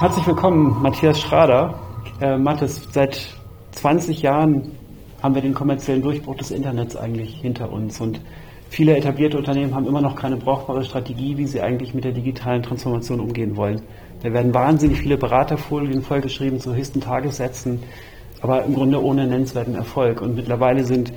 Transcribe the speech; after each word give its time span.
Herzlich 0.00 0.26
willkommen, 0.26 0.80
Matthias 0.80 1.20
Schrader. 1.20 1.78
Äh, 2.22 2.38
Mathis, 2.38 2.88
seit 2.90 3.20
20 3.72 4.22
Jahren 4.22 4.72
haben 5.22 5.34
wir 5.34 5.42
den 5.42 5.52
kommerziellen 5.52 6.00
Durchbruch 6.00 6.36
des 6.36 6.52
Internets 6.52 6.96
eigentlich 6.96 7.34
hinter 7.34 7.70
uns 7.70 8.00
und 8.00 8.18
viele 8.70 8.96
etablierte 8.96 9.36
Unternehmen 9.36 9.74
haben 9.74 9.86
immer 9.86 10.00
noch 10.00 10.16
keine 10.16 10.38
brauchbare 10.38 10.84
Strategie, 10.84 11.36
wie 11.36 11.46
sie 11.46 11.60
eigentlich 11.60 11.92
mit 11.92 12.04
der 12.04 12.12
digitalen 12.12 12.62
Transformation 12.62 13.20
umgehen 13.20 13.58
wollen. 13.58 13.82
Da 14.22 14.32
werden 14.32 14.54
wahnsinnig 14.54 15.00
viele 15.00 15.18
Beraterfolien 15.18 16.00
vollgeschrieben 16.00 16.60
zu 16.60 16.74
höchsten 16.74 17.02
Tagessätzen, 17.02 17.82
aber 18.40 18.64
im 18.64 18.72
Grunde 18.72 19.04
ohne 19.04 19.26
nennenswerten 19.26 19.74
Erfolg. 19.74 20.22
Und 20.22 20.34
mittlerweile 20.34 20.82
sind 20.84 21.12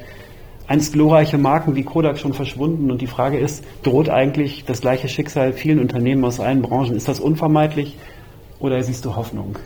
einst 0.68 0.92
glorreiche 0.92 1.38
Marken 1.38 1.74
wie 1.78 1.84
Kodak 1.84 2.20
schon 2.20 2.34
verschwunden. 2.34 2.92
Und 2.92 3.00
die 3.00 3.08
Frage 3.08 3.40
ist, 3.40 3.64
droht 3.84 4.10
eigentlich 4.10 4.66
das 4.66 4.82
gleiche 4.82 5.08
Schicksal 5.08 5.54
vielen 5.54 5.80
Unternehmen 5.80 6.26
aus 6.26 6.42
allen 6.42 6.62
Branchen? 6.62 6.98
Ist 6.98 7.08
das 7.08 7.22
unvermeidlich? 7.22 7.98
Oder 8.60 8.84
siehst 8.84 9.06
du 9.06 9.16
Hoffnung? 9.16 9.58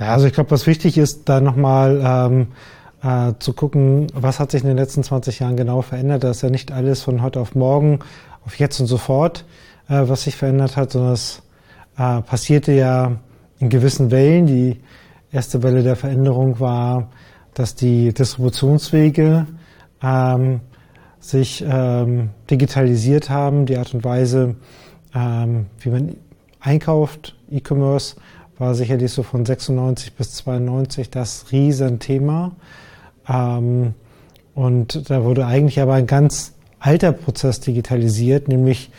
Ja, 0.00 0.08
also 0.12 0.26
ich 0.26 0.32
glaube, 0.32 0.50
was 0.50 0.66
wichtig 0.66 0.98
ist, 0.98 1.28
da 1.28 1.40
nochmal 1.40 2.00
ähm, 2.04 2.46
äh, 3.02 3.34
zu 3.38 3.52
gucken, 3.52 4.06
was 4.14 4.40
hat 4.40 4.50
sich 4.50 4.62
in 4.62 4.68
den 4.68 4.76
letzten 4.76 5.02
20 5.02 5.40
Jahren 5.40 5.56
genau 5.56 5.82
verändert. 5.82 6.24
Da 6.24 6.30
ist 6.30 6.42
ja 6.42 6.50
nicht 6.50 6.72
alles 6.72 7.02
von 7.02 7.22
heute 7.22 7.40
auf 7.40 7.54
morgen, 7.54 8.00
auf 8.44 8.58
jetzt 8.58 8.80
und 8.80 8.86
sofort, 8.86 9.44
äh, 9.88 10.02
was 10.06 10.24
sich 10.24 10.36
verändert 10.36 10.76
hat, 10.76 10.92
sondern 10.92 11.12
es 11.12 11.42
äh, 11.98 12.20
passierte 12.22 12.72
ja 12.72 13.16
in 13.58 13.68
gewissen 13.68 14.10
Wellen. 14.10 14.46
Die 14.46 14.80
erste 15.30 15.62
Welle 15.62 15.82
der 15.82 15.96
Veränderung 15.96 16.60
war, 16.60 17.10
dass 17.54 17.74
die 17.74 18.12
Distributionswege 18.12 19.46
ähm, 20.02 20.60
sich 21.20 21.64
ähm, 21.66 22.30
digitalisiert 22.50 23.30
haben, 23.30 23.66
die 23.66 23.76
Art 23.76 23.94
und 23.94 24.04
Weise, 24.04 24.56
ähm, 25.14 25.66
wie 25.80 25.90
man 25.90 26.16
einkauft, 26.60 27.36
E-Commerce 27.52 28.16
war 28.58 28.74
sicherlich 28.74 29.12
so 29.12 29.22
von 29.22 29.44
96 29.44 30.14
bis 30.14 30.34
92 30.34 31.10
das 31.10 31.46
Riesenthema. 31.52 32.52
Ähm, 33.28 33.94
und 34.54 35.10
da 35.10 35.24
wurde 35.24 35.46
eigentlich 35.46 35.80
aber 35.80 35.94
ein 35.94 36.06
ganz 36.06 36.54
alter 36.78 37.12
Prozess 37.12 37.60
digitalisiert, 37.60 38.48
nämlich 38.48 38.90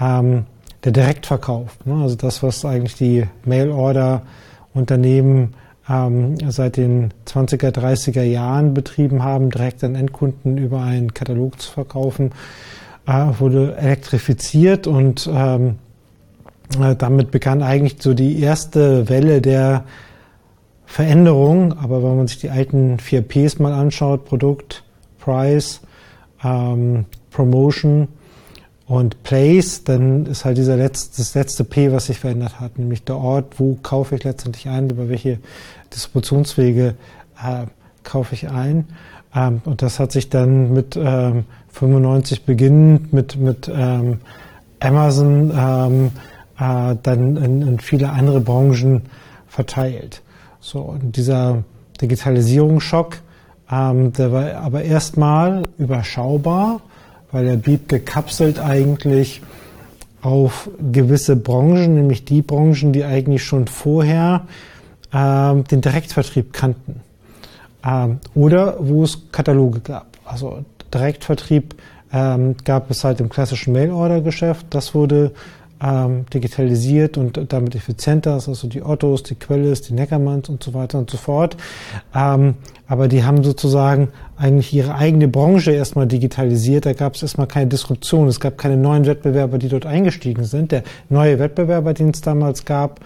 ähm, 0.00 0.46
der 0.84 0.92
Direktverkauf. 0.92 1.76
Ne? 1.84 2.02
Also 2.02 2.16
das, 2.16 2.42
was 2.42 2.64
eigentlich 2.64 2.94
die 2.94 3.26
Mail-Order-Unternehmen 3.44 5.54
ähm, 5.88 6.36
seit 6.50 6.76
den 6.76 7.14
20er, 7.26 7.70
30er 7.70 8.22
Jahren 8.22 8.74
betrieben 8.74 9.22
haben, 9.22 9.50
direkt 9.50 9.84
an 9.84 9.94
Endkunden 9.94 10.58
über 10.58 10.82
einen 10.82 11.14
Katalog 11.14 11.60
zu 11.60 11.70
verkaufen, 11.70 12.32
äh, 13.06 13.26
wurde 13.38 13.76
elektrifiziert 13.76 14.86
und 14.86 15.28
ähm, 15.32 15.68
äh, 15.68 15.72
damit 16.98 17.30
begann 17.30 17.62
eigentlich 17.62 17.96
so 18.00 18.14
die 18.14 18.40
erste 18.40 19.08
Welle 19.08 19.40
der 19.40 19.84
Veränderung. 20.86 21.78
Aber 21.78 22.02
wenn 22.02 22.16
man 22.16 22.28
sich 22.28 22.38
die 22.38 22.50
alten 22.50 22.98
4 22.98 23.22
Ps 23.22 23.58
mal 23.58 23.72
anschaut, 23.72 24.24
Produkt, 24.24 24.84
Price, 25.18 25.80
ähm, 26.44 27.06
Promotion 27.30 28.08
und 28.86 29.22
Place, 29.22 29.84
dann 29.84 30.26
ist 30.26 30.44
halt 30.44 30.58
dieser 30.58 30.76
letzte, 30.76 31.18
das 31.18 31.34
letzte 31.34 31.64
P, 31.64 31.92
was 31.92 32.06
sich 32.06 32.18
verändert 32.18 32.60
hat, 32.60 32.78
nämlich 32.78 33.04
der 33.04 33.16
Ort, 33.16 33.58
wo 33.58 33.76
kaufe 33.82 34.16
ich 34.16 34.24
letztendlich 34.24 34.68
ein, 34.68 34.90
über 34.90 35.08
welche 35.08 35.38
Distributionswege 35.94 36.94
äh, 37.42 37.66
kaufe 38.02 38.34
ich 38.34 38.50
ein. 38.50 38.86
Ähm, 39.34 39.62
und 39.64 39.82
das 39.82 39.98
hat 39.98 40.12
sich 40.12 40.28
dann 40.28 40.72
mit 40.72 40.96
ähm, 40.96 41.44
95 41.72 42.44
beginnend 42.44 43.12
mit, 43.12 43.36
mit 43.36 43.70
ähm, 43.74 44.18
Amazon 44.80 45.52
ähm, 45.56 46.10
äh, 46.58 46.96
dann 47.02 47.36
in, 47.36 47.62
in 47.62 47.78
viele 47.78 48.10
andere 48.10 48.40
Branchen 48.40 49.02
verteilt. 49.48 50.22
So, 50.60 50.80
und 50.80 51.16
dieser 51.16 51.64
Digitalisierungsschock, 52.00 53.18
ähm, 53.70 54.12
der 54.12 54.32
war 54.32 54.54
aber 54.54 54.82
erstmal 54.82 55.62
überschaubar, 55.78 56.80
weil 57.30 57.46
er 57.46 57.56
blieb 57.56 57.88
gekapselt 57.88 58.60
eigentlich 58.60 59.42
auf 60.20 60.70
gewisse 60.92 61.36
Branchen, 61.36 61.94
nämlich 61.94 62.24
die 62.24 62.42
Branchen, 62.42 62.92
die 62.92 63.04
eigentlich 63.04 63.42
schon 63.44 63.66
vorher 63.66 64.46
ähm, 65.12 65.64
den 65.64 65.80
Direktvertrieb 65.80 66.52
kannten. 66.52 67.00
Ähm, 67.84 68.20
oder 68.34 68.76
wo 68.78 69.02
es 69.02 69.32
Kataloge 69.32 69.80
gab. 69.80 70.06
Also 70.24 70.64
Direktvertrieb 70.94 71.74
ähm, 72.12 72.56
gab 72.64 72.90
es 72.90 73.04
halt 73.04 73.20
im 73.20 73.28
klassischen 73.28 73.72
Mail-Order-Geschäft. 73.72 74.66
Das 74.70 74.94
wurde 74.94 75.32
ähm, 75.82 76.26
digitalisiert 76.32 77.18
und 77.18 77.52
damit 77.52 77.74
effizienter 77.74 78.36
ist, 78.36 78.48
also 78.48 78.68
die 78.68 78.82
Ottos, 78.82 79.22
die 79.24 79.34
Quelles, 79.34 79.82
die 79.82 79.94
Neckermanns 79.94 80.48
und 80.48 80.62
so 80.62 80.74
weiter 80.74 80.98
und 80.98 81.10
so 81.10 81.16
fort. 81.16 81.56
Ähm, 82.14 82.54
aber 82.86 83.08
die 83.08 83.24
haben 83.24 83.42
sozusagen 83.42 84.08
eigentlich 84.36 84.72
ihre 84.72 84.94
eigene 84.94 85.26
Branche 85.26 85.72
erstmal 85.72 86.06
digitalisiert. 86.06 86.86
Da 86.86 86.92
gab 86.92 87.14
es 87.14 87.22
erstmal 87.22 87.46
keine 87.46 87.68
Disruption. 87.68 88.28
Es 88.28 88.38
gab 88.38 88.58
keine 88.58 88.76
neuen 88.76 89.06
Wettbewerber, 89.06 89.58
die 89.58 89.68
dort 89.68 89.86
eingestiegen 89.86 90.44
sind. 90.44 90.72
Der 90.72 90.82
neue 91.08 91.38
Wettbewerber, 91.38 91.94
den 91.94 92.10
es 92.10 92.20
damals 92.20 92.64
gab, 92.64 93.00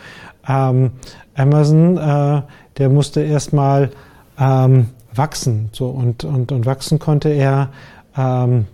ähm, 0.48 0.90
Amazon, 1.34 1.96
äh, 1.96 2.42
der 2.78 2.88
musste 2.88 3.22
erstmal 3.22 3.90
ähm, 4.38 4.88
wachsen. 5.14 5.70
So 5.72 5.88
und, 5.88 6.24
und, 6.24 6.52
und 6.52 6.66
wachsen 6.66 6.98
konnte 6.98 7.30
er 7.30 7.70
ähm, 8.16 8.66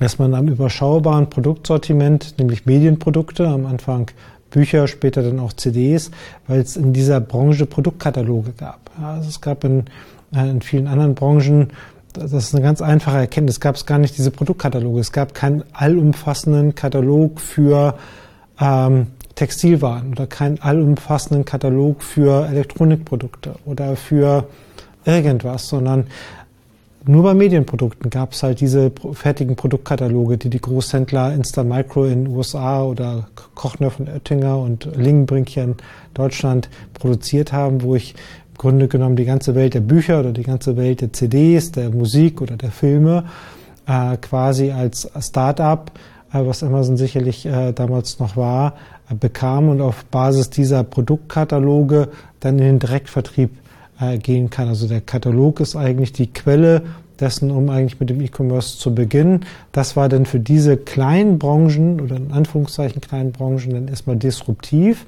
erstmal 0.00 0.28
in 0.28 0.34
einem 0.34 0.48
überschaubaren 0.48 1.30
Produktsortiment, 1.30 2.34
nämlich 2.38 2.66
Medienprodukte, 2.66 3.46
am 3.46 3.66
Anfang 3.66 4.10
Bücher, 4.50 4.88
später 4.88 5.22
dann 5.22 5.38
auch 5.38 5.52
CDs, 5.52 6.10
weil 6.48 6.60
es 6.60 6.76
in 6.76 6.92
dieser 6.92 7.20
Branche 7.20 7.66
Produktkataloge 7.66 8.52
gab. 8.52 8.90
Also 9.00 9.28
es 9.28 9.40
gab 9.40 9.62
in, 9.64 9.84
äh, 10.34 10.48
in 10.48 10.60
vielen 10.60 10.88
anderen 10.88 11.14
Branchen, 11.14 11.68
das 12.12 12.32
ist 12.32 12.54
eine 12.54 12.64
ganz 12.64 12.82
einfache 12.82 13.18
Erkenntnis, 13.18 13.60
gab 13.60 13.76
es 13.76 13.86
gar 13.86 13.98
nicht 13.98 14.18
diese 14.18 14.32
Produktkataloge. 14.32 15.00
Es 15.00 15.12
gab 15.12 15.32
keinen 15.32 15.62
allumfassenden 15.72 16.74
Katalog 16.74 17.40
für 17.40 17.94
ähm, 18.60 19.06
Textilwaren 19.36 20.10
oder 20.10 20.26
keinen 20.26 20.60
allumfassenden 20.60 21.44
Katalog 21.44 22.02
für 22.02 22.46
Elektronikprodukte 22.46 23.54
oder 23.64 23.94
für 23.94 24.48
irgendwas, 25.04 25.68
sondern 25.68 26.08
nur 27.06 27.22
bei 27.22 27.34
Medienprodukten 27.34 28.10
gab 28.10 28.32
es 28.32 28.42
halt 28.42 28.60
diese 28.60 28.92
fertigen 29.12 29.56
Produktkataloge, 29.56 30.36
die 30.36 30.50
die 30.50 30.60
Großhändler 30.60 31.32
Instamicro 31.32 32.04
in 32.04 32.24
den 32.24 32.36
USA 32.36 32.82
oder 32.82 33.28
Kochner 33.54 33.90
von 33.90 34.06
Oettinger 34.06 34.58
und 34.58 34.86
Lingenbrink 34.96 35.48
hier 35.48 35.64
in 35.64 35.76
Deutschland 36.12 36.68
produziert 36.92 37.52
haben, 37.52 37.82
wo 37.82 37.94
ich 37.94 38.14
im 38.50 38.58
Grunde 38.58 38.86
genommen 38.86 39.16
die 39.16 39.24
ganze 39.24 39.54
Welt 39.54 39.72
der 39.72 39.80
Bücher 39.80 40.20
oder 40.20 40.32
die 40.32 40.42
ganze 40.42 40.76
Welt 40.76 41.00
der 41.00 41.12
CDs, 41.12 41.72
der 41.72 41.88
Musik 41.88 42.42
oder 42.42 42.58
der 42.58 42.70
Filme 42.70 43.24
äh, 43.86 44.18
quasi 44.18 44.70
als 44.70 45.10
Start-up, 45.18 45.92
äh, 46.34 46.44
was 46.44 46.62
Amazon 46.62 46.98
sicherlich 46.98 47.46
äh, 47.46 47.72
damals 47.72 48.18
noch 48.18 48.36
war, 48.36 48.74
äh, 49.08 49.14
bekam 49.14 49.70
und 49.70 49.80
auf 49.80 50.04
Basis 50.04 50.50
dieser 50.50 50.84
Produktkataloge 50.84 52.08
dann 52.40 52.58
in 52.58 52.64
den 52.64 52.78
Direktvertrieb 52.78 53.52
äh, 54.00 54.18
gehen 54.18 54.50
kann. 54.50 54.68
Also 54.68 54.88
der 54.88 55.00
Katalog 55.00 55.60
ist 55.60 55.76
eigentlich 55.76 56.12
die 56.12 56.32
Quelle 56.32 56.82
dessen, 57.20 57.50
um 57.50 57.68
eigentlich 57.68 58.00
mit 58.00 58.10
dem 58.10 58.20
E-Commerce 58.20 58.78
zu 58.78 58.94
beginnen. 58.94 59.44
Das 59.72 59.96
war 59.96 60.08
dann 60.08 60.26
für 60.26 60.40
diese 60.40 60.76
kleinen 60.76 61.38
Branchen 61.38 62.00
oder 62.00 62.16
in 62.16 62.32
Anführungszeichen 62.32 63.00
kleinen 63.00 63.32
Branchen 63.32 63.70
dann 63.70 63.88
erstmal 63.88 64.16
disruptiv 64.16 65.06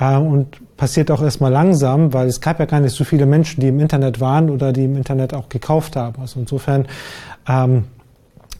äh, 0.00 0.16
und 0.16 0.76
passiert 0.76 1.10
auch 1.10 1.22
erstmal 1.22 1.52
langsam, 1.52 2.12
weil 2.12 2.26
es 2.26 2.40
gab 2.40 2.58
ja 2.58 2.64
gar 2.64 2.80
nicht 2.80 2.94
so 2.96 3.04
viele 3.04 3.26
Menschen, 3.26 3.60
die 3.60 3.68
im 3.68 3.80
Internet 3.80 4.20
waren 4.20 4.50
oder 4.50 4.72
die 4.72 4.84
im 4.84 4.96
Internet 4.96 5.34
auch 5.34 5.48
gekauft 5.48 5.96
haben. 5.96 6.20
Also 6.20 6.40
insofern 6.40 6.86
ähm, 7.48 7.84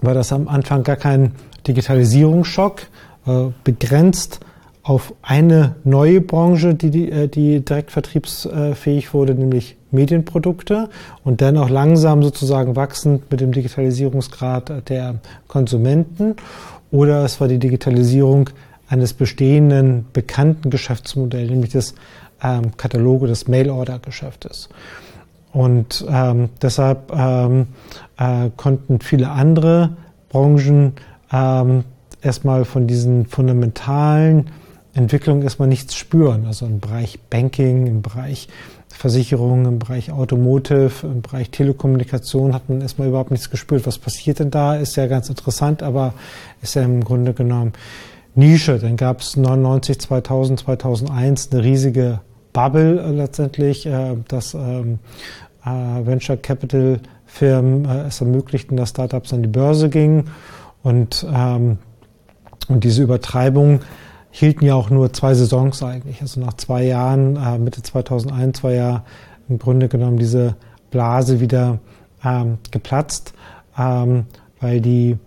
war 0.00 0.14
das 0.14 0.32
am 0.32 0.48
Anfang 0.48 0.82
gar 0.82 0.96
kein 0.96 1.32
Digitalisierungsschock, 1.66 2.82
äh, 3.26 3.46
begrenzt 3.64 4.40
auf 4.82 5.14
eine 5.23 5.76
neue 5.84 6.20
Branche, 6.20 6.75
die, 6.75 6.90
die, 6.90 7.11
äh, 7.11 7.29
die 7.29 7.61
direkt 7.61 7.90
vertriebsfähig 7.90 9.14
wurde, 9.14 9.34
nämlich 9.34 9.76
Medienprodukte 9.90 10.88
und 11.25 11.40
dann 11.40 11.56
auch 11.56 11.69
langsam 11.69 12.23
sozusagen 12.23 12.75
wachsend 12.76 13.31
mit 13.31 13.40
dem 13.40 13.52
Digitalisierungsgrad 13.52 14.88
der 14.88 15.17
Konsumenten. 15.49 16.37
Oder 16.90 17.25
es 17.25 17.40
war 17.40 17.49
die 17.49 17.58
Digitalisierung 17.58 18.50
eines 18.88 19.14
bestehenden 19.14 20.06
bekannten 20.12 20.70
Geschäftsmodells, 20.70 21.50
nämlich 21.50 21.73
des 21.73 21.94
ähm, 22.43 22.76
Kataloge 22.76 23.26
des 23.26 23.49
Mail-Order-Geschäftes. 23.49 24.69
Und 25.52 26.05
ähm, 26.08 26.49
deshalb 26.61 27.12
ähm, 27.14 27.69
äh, 28.19 28.50
konnten 28.56 29.00
viele 29.00 29.31
andere 29.31 29.90
Branchen 30.31 30.94
ähm, 31.31 31.85
erstmal 32.23 32.64
von 32.64 32.87
diesen 32.87 33.26
fundamentalen 33.26 34.50
Entwicklung 34.94 35.42
erstmal 35.42 35.68
nichts 35.68 35.94
spüren. 35.94 36.46
Also 36.46 36.66
im 36.66 36.80
Bereich 36.80 37.18
Banking, 37.30 37.86
im 37.86 38.02
Bereich 38.02 38.48
Versicherung, 38.88 39.64
im 39.64 39.78
Bereich 39.78 40.12
Automotive, 40.12 41.06
im 41.06 41.22
Bereich 41.22 41.50
Telekommunikation 41.50 42.54
hat 42.54 42.68
man 42.68 42.82
erstmal 42.82 43.08
überhaupt 43.08 43.30
nichts 43.30 43.50
gespürt. 43.50 43.86
Was 43.86 43.98
passiert 43.98 44.38
denn 44.38 44.50
da? 44.50 44.76
Ist 44.76 44.96
ja 44.96 45.06
ganz 45.06 45.28
interessant, 45.28 45.82
aber 45.82 46.14
ist 46.60 46.74
ja 46.74 46.82
im 46.82 47.02
Grunde 47.02 47.32
genommen 47.32 47.72
Nische. 48.34 48.78
Dann 48.78 48.96
gab 48.96 49.20
es 49.20 49.36
99, 49.36 49.98
2000, 49.98 50.60
2001 50.60 51.52
eine 51.52 51.64
riesige 51.64 52.20
Bubble 52.52 53.00
äh, 53.00 53.10
letztendlich, 53.10 53.86
äh, 53.86 54.16
dass 54.28 54.54
ähm, 54.54 54.98
äh, 55.64 55.70
Venture 55.70 56.36
Capital 56.36 57.00
Firmen 57.26 57.86
es 57.86 58.20
ermöglichten, 58.20 58.76
dass 58.76 58.90
Startups 58.90 59.32
an 59.32 59.42
die 59.42 59.48
Börse 59.48 59.88
gingen 59.88 60.30
und 60.82 61.26
ähm, 61.32 61.78
und 62.68 62.84
diese 62.84 63.02
Übertreibung 63.02 63.80
hielten 64.32 64.64
ja 64.64 64.75
auch 64.75 64.90
nur 64.90 65.12
zwei 65.12 65.34
Saisons 65.34 65.82
eigentlich. 65.82 66.20
Also 66.20 66.40
nach 66.40 66.55
zwei 66.55 66.84
Jahren, 66.84 67.37
äh, 67.37 67.58
Mitte 67.58 67.82
2001 67.82 68.64
war 68.64 68.73
ja 68.73 69.05
im 69.49 69.58
Grunde 69.58 69.88
genommen 69.88 70.17
diese 70.17 70.56
Blase 70.90 71.40
wieder 71.40 71.79
ähm, 72.25 72.58
geplatzt, 72.70 73.34
ähm, 73.79 74.25
weil 74.61 74.81
die 74.81 75.19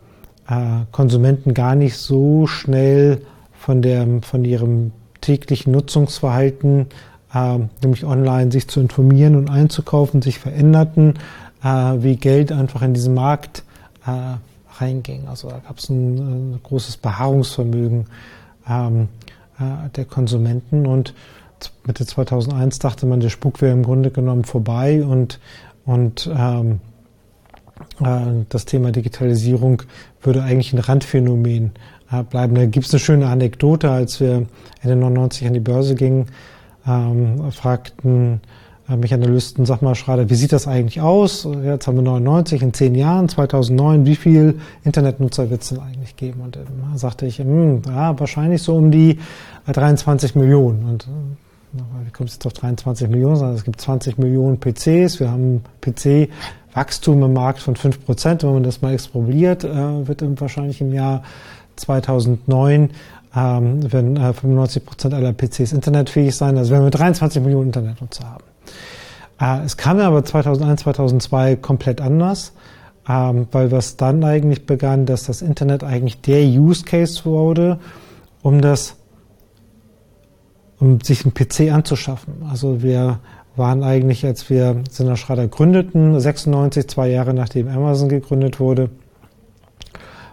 äh, 0.50 0.86
Konsumenten 0.92 1.54
gar 1.54 1.76
nicht 1.76 1.98
so 1.98 2.48
schnell 2.48 3.22
von, 3.54 3.82
der, 3.82 4.08
von 4.22 4.44
ihrem 4.44 4.92
täglichen 5.22 5.72
Nutzungsverhalten, 5.72 6.88
äh, 7.34 7.60
nämlich 7.84 8.06
online 8.06 8.52
sich 8.52 8.68
zu 8.68 8.80
informieren 8.80 9.36
und 9.36 9.50
einzukaufen, 9.50 10.24
sich 10.24 10.40
veränderten, 10.40 11.16
äh, 11.64 11.68
wie 11.68 12.16
Geld 12.16 12.52
einfach 12.52 12.82
in 12.82 12.96
diesen 12.96 13.14
Markt 13.14 13.64
äh, 14.06 14.38
reinging. 14.80 15.28
Also 15.28 15.50
da 15.50 15.60
gab 15.60 15.78
es 15.78 15.90
ein, 15.90 16.54
ein, 16.54 16.60
großes 16.64 16.98
Beharrungsvermögen 16.98 18.08
ähm, 18.70 19.08
äh, 19.60 19.90
der 19.96 20.06
Konsumenten. 20.06 20.86
Und 20.86 21.14
Mitte 21.86 22.06
2001 22.06 22.80
dachte 22.80 23.06
man, 23.06 23.20
der 23.20 23.30
Spuk 23.30 23.62
wäre 23.62 23.74
im 23.74 23.84
Grunde 23.84 24.12
genommen 24.12 24.44
vorbei. 24.44 25.04
Und, 25.04 25.40
und 25.86 26.30
ähm, 26.36 26.80
äh, 28.04 28.46
das 28.50 28.66
Thema 28.66 28.92
Digitalisierung 28.92 29.84
würde 30.22 30.44
eigentlich 30.44 30.74
ein 30.74 30.80
Randphänomen 30.80 31.72
äh, 32.12 32.24
bleiben. 32.24 32.56
Da 32.56 32.66
gibt 32.66 32.86
es 32.86 32.94
eine 32.94 33.00
schöne 33.00 33.28
Anekdote, 33.28 33.90
als 33.90 34.20
wir 34.20 34.48
Ende 34.82 34.96
99 34.96 35.48
an 35.48 35.54
die 35.54 35.60
Börse 35.60 35.96
gingen, 35.96 36.28
ähm, 36.88 37.52
fragten 37.52 38.42
mich 38.88 39.14
Analysten, 39.14 39.66
sag 39.66 39.82
mal, 39.82 39.96
Schrader, 39.96 40.30
wie 40.30 40.36
sieht 40.36 40.52
das 40.52 40.68
eigentlich 40.68 41.02
aus? 41.02 41.48
Jetzt 41.64 41.88
haben 41.88 41.96
wir 41.96 42.04
99, 42.04 42.62
in 42.62 42.74
zehn 42.74 42.96
Jahren, 42.96 43.28
2009, 43.28 44.06
wie 44.06 44.16
viel 44.16 44.60
Internetnutzer 44.84 45.50
wird 45.50 45.64
es 45.64 45.70
denn 45.70 45.80
eigentlich 45.80 46.16
geben? 46.16 46.42
Und 46.42 46.56
dann 46.56 46.98
sagte 46.98 47.26
ich, 47.26 47.40
hm, 47.40 47.82
ja, 47.88 48.18
wahrscheinlich 48.20 48.62
so 48.62 48.76
um 48.76 48.92
die 48.92 49.20
23 49.68 50.36
Millionen. 50.36 50.86
Und 50.86 51.08
wie 51.74 52.12
kommt 52.12 52.30
es 52.30 52.36
jetzt 52.36 52.46
auf 52.46 52.54
23 52.54 53.10
Millionen? 53.10 53.56
Es 53.56 53.64
gibt 53.64 53.82
20 53.82 54.18
Millionen 54.18 54.60
PCs, 54.60 55.20
wir 55.20 55.32
haben 55.32 55.64
PC 55.82 56.30
Wachstum 56.74 57.24
im 57.24 57.34
Markt 57.34 57.60
von 57.60 57.76
5 57.76 58.06
Prozent. 58.06 58.44
Wenn 58.44 58.54
man 58.54 58.64
das 58.64 58.82
mal 58.82 58.94
exprobiert, 58.94 59.64
äh, 59.64 60.08
wird 60.08 60.22
wahrscheinlich 60.40 60.82
im 60.82 60.94
Jahr 60.94 61.24
2009 61.78 62.92
ähm, 63.36 63.92
werden 63.92 64.18
äh, 64.18 64.34
95 64.34 64.86
Prozent 64.86 65.14
aller 65.14 65.34
PCs 65.34 65.74
internetfähig 65.74 66.36
sein. 66.36 66.58
Also 66.58 66.72
werden 66.72 66.86
wir 66.86 66.92
23 66.92 67.42
Millionen 67.42 67.68
Internetnutzer 67.68 68.30
haben. 68.30 68.44
Äh, 69.40 69.64
es 69.66 69.78
kam 69.78 70.00
aber 70.00 70.24
2001, 70.24 70.82
2002 70.82 71.56
komplett 71.58 72.02
anders, 72.02 72.54
ähm, 73.08 73.48
weil 73.52 73.72
was 73.72 73.98
dann 73.98 74.24
eigentlich 74.24 74.66
begann, 74.66 75.06
dass 75.06 75.26
das 75.26 75.42
Internet 75.42 75.84
eigentlich 75.84 76.22
der 76.22 76.44
Use 76.46 76.86
Case 76.86 77.26
wurde, 77.26 77.80
um 78.42 78.62
das, 78.62 78.96
um 80.80 81.02
sich 81.02 81.26
einen 81.26 81.34
PC 81.34 81.72
anzuschaffen. 81.72 82.44
Also 82.50 82.82
wir 82.82 83.20
waren 83.56 83.84
eigentlich, 83.84 84.26
als 84.26 84.50
wir 84.50 84.84
Sinner 84.90 85.16
Schrader 85.16 85.48
gründeten, 85.48 86.20
96, 86.20 86.88
zwei 86.88 87.10
Jahre 87.10 87.34
nachdem 87.34 87.68
Amazon 87.68 88.10
gegründet 88.10 88.60
wurde, 88.60 88.90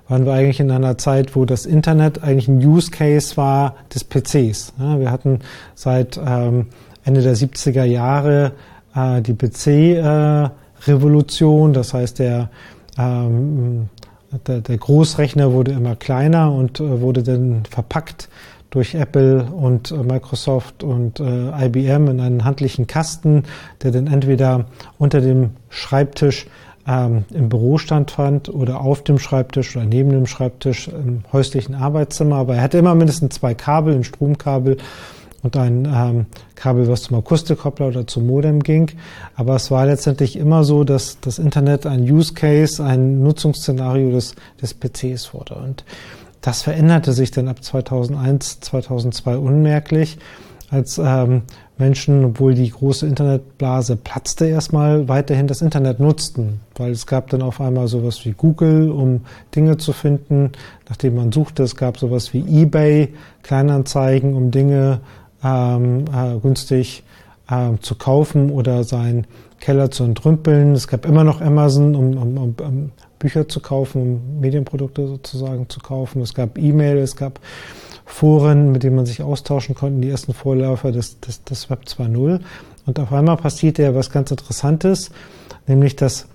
waren 0.09 0.27
wir 0.27 0.33
eigentlich 0.33 0.61
in 0.61 0.71
einer 0.71 0.99
Zeit, 0.99 1.37
wo 1.37 1.45
das 1.45 1.65
Internet 1.65 2.23
eigentlich 2.23 2.49
ein 2.49 2.59
Use 2.59 2.91
Case 2.91 3.37
war 3.37 3.77
des 3.95 4.05
PCs. 4.05 4.75
Wir 4.77 5.11
hatten 5.11 5.39
seit 5.75 6.21
ähm, 6.25 6.67
Ende 7.05 7.23
der 7.23 7.37
70er 7.37 7.85
Jahre 7.85 8.53
äh, 8.95 9.23
die 9.23 9.35
PC-Revolution, 9.35 11.71
äh, 11.71 11.75
das 11.75 11.95
heißt 11.95 12.19
der, 12.19 12.51
ähm, 12.99 13.89
der, 14.47 14.61
der, 14.61 14.79
Großrechner 14.79 15.53
wurde 15.53 15.73
immer 15.73 15.97
kleiner 15.97 16.53
und 16.53 16.81
äh, 16.81 17.01
wurde 17.01 17.23
dann 17.23 17.63
verpackt 17.69 18.29
durch 18.71 18.95
Apple 18.95 19.45
und 19.45 19.91
äh, 19.91 19.97
Microsoft 19.97 20.83
und 20.83 21.21
äh, 21.21 21.67
IBM 21.67 22.09
in 22.09 22.21
einen 22.21 22.45
handlichen 22.45 22.87
Kasten, 22.87 23.45
der 23.83 23.91
dann 23.91 24.07
entweder 24.07 24.65
unter 24.99 25.21
dem 25.21 25.51
Schreibtisch 25.69 26.47
ähm, 26.87 27.25
im 27.33 27.49
Büro 27.49 27.79
fand 27.79 28.49
oder 28.49 28.81
auf 28.81 29.05
dem 29.05 29.19
Schreibtisch 29.19 29.77
oder 29.77 29.85
neben 29.85 30.11
dem 30.11 30.27
Schreibtisch 30.27 30.89
im 30.89 31.23
häuslichen 31.33 31.75
Arbeitszimmer. 31.75 32.37
Aber 32.37 32.57
er 32.57 32.63
hatte 32.63 32.79
immer 32.79 32.95
mindestens 32.95 33.37
zwei 33.37 33.55
Kabel, 33.55 33.95
ein 33.95 34.05
Stromkabel 34.05 34.79
und 35.43 35.57
ein 35.57 35.89
ähm, 35.93 36.27
Kabel, 36.55 36.89
was 36.89 37.03
zum 37.03 37.17
Akustikkoppler 37.17 37.89
oder 37.89 38.07
zum 38.07 38.27
Modem 38.27 38.63
ging. 38.63 38.91
Aber 39.35 39.57
es 39.57 39.71
war 39.71 39.87
letztendlich 39.87 40.37
immer 40.37 40.65
so, 40.65 40.85
dass 40.85 41.19
das 41.21 41.39
Internet 41.39 41.87
ein 41.87 42.03
Use 42.03 42.35
Case, 42.35 42.83
ein 42.83 43.23
Nutzungsszenario 43.23 44.11
des, 44.11 44.35
des 44.61 44.75
PCs 44.75 45.35
wurde. 45.35 45.55
Und 45.57 45.85
das 46.41 46.63
veränderte 46.63 47.13
sich 47.13 47.31
dann 47.31 47.49
ab 47.49 47.63
2001, 47.63 48.61
2002 48.61 49.37
unmerklich, 49.37 50.19
als 50.71 50.99
ähm, 50.99 51.43
Menschen, 51.77 52.25
obwohl 52.25 52.55
die 52.55 52.71
große 52.71 53.07
Internetblase 53.07 53.97
platzte, 53.97 54.47
erstmal 54.47 55.09
weiterhin 55.09 55.47
das 55.47 55.61
Internet 55.61 56.01
nutzten, 56.01 56.61
weil 56.77 56.93
es 56.93 57.07
gab 57.07 57.29
dann 57.31 57.43
auf 57.43 57.61
einmal 57.61 57.89
sowas 57.89 58.25
wie 58.25 58.33
Google, 58.33 58.91
um 58.91 59.23
Dinge 59.55 59.77
zu 59.77 59.93
finden, 59.93 60.53
nachdem 60.89 61.17
man 61.17 61.33
suchte. 61.33 61.63
Es 61.63 61.77
gab 61.77 61.99
sowas 61.99 62.33
wie 62.33 62.63
eBay, 62.63 63.13
Kleinanzeigen, 63.43 64.35
um 64.35 64.51
Dinge 64.51 65.01
ähm, 65.45 66.05
äh, 66.15 66.39
günstig 66.41 67.03
äh, 67.49 67.77
zu 67.81 67.95
kaufen 67.95 68.51
oder 68.51 68.85
seinen 68.85 69.27
Keller 69.61 69.91
zu 69.91 70.05
entrümpeln. 70.05 70.73
Es 70.73 70.89
gab 70.89 71.07
immer 71.07 71.25
noch 71.25 71.41
Amazon, 71.41 71.95
um, 71.95 72.17
um, 72.17 72.37
um, 72.37 72.55
um 72.59 72.91
Bücher 73.19 73.49
zu 73.49 73.61
kaufen, 73.61 74.03
um 74.03 74.41
Medienprodukte 74.41 75.07
sozusagen 75.07 75.69
zu 75.69 75.81
kaufen. 75.81 76.21
Es 76.23 76.35
gab 76.35 76.59
E-Mail, 76.59 76.99
es 76.99 77.17
gab 77.17 77.41
Foren, 78.05 78.73
mit 78.73 78.83
denen 78.83 78.97
man 78.97 79.07
sich 79.07 79.23
austauschen 79.23 79.75
konnte, 79.75 80.01
die 80.01 80.11
ersten 80.11 80.35
Vorläufer 80.35 80.93
des, 80.93 81.21
des, 81.21 81.45
des 81.45 81.71
Web 81.71 81.85
2.0. 81.87 82.41
Und 82.85 82.99
auf 82.99 83.13
einmal 83.13 83.37
passierte 83.37 83.83
ja 83.83 83.95
was 83.95 84.11
ganz 84.11 84.31
Interessantes, 84.31 85.11
nämlich 85.67 85.97
dass 85.97 86.27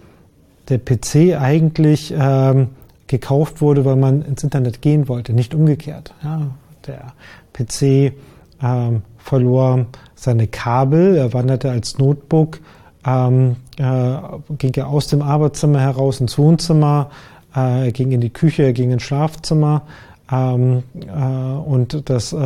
der 0.69 0.79
PC 0.79 1.39
eigentlich 1.39 2.13
ähm, 2.17 2.69
gekauft 3.07 3.61
wurde, 3.61 3.85
weil 3.85 3.95
man 3.95 4.21
ins 4.21 4.43
Internet 4.43 4.81
gehen 4.81 5.07
wollte, 5.07 5.33
nicht 5.33 5.53
umgekehrt. 5.53 6.13
Ja, 6.23 6.51
der 6.87 7.13
PC 7.53 8.13
ähm, 8.61 9.01
verlor 9.17 9.85
seine 10.15 10.47
Kabel, 10.47 11.15
er 11.15 11.33
wanderte 11.33 11.69
als 11.69 11.97
Notebook 11.97 12.59
ähm, 13.07 13.55
äh, 13.77 14.17
ging 14.57 14.73
er 14.75 14.89
aus 14.89 15.07
dem 15.07 15.21
Arbeitszimmer 15.21 15.79
heraus 15.79 16.19
ins 16.19 16.37
Wohnzimmer, 16.37 17.09
äh, 17.55 17.85
er 17.85 17.91
ging 17.93 18.11
in 18.11 18.19
die 18.19 18.29
Küche, 18.29 18.63
er 18.63 18.73
ging 18.73 18.91
ins 18.91 19.03
Schlafzimmer. 19.03 19.83
Ähm, 20.29 20.83
äh, 21.07 21.59
und 21.69 22.09
das 22.09 22.33
äh, 22.33 22.37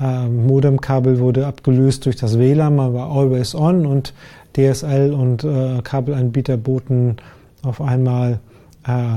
äh, 0.00 0.28
Modemkabel 0.28 1.18
wurde 1.18 1.46
abgelöst 1.46 2.04
durch 2.04 2.16
das 2.16 2.38
WLAN, 2.38 2.76
man 2.76 2.92
war 2.92 3.10
always 3.10 3.54
on 3.54 3.86
und 3.86 4.12
DSL 4.54 5.14
und 5.14 5.44
äh, 5.44 5.80
Kabelanbieter 5.82 6.56
boten 6.56 7.16
auf 7.62 7.80
einmal 7.80 8.38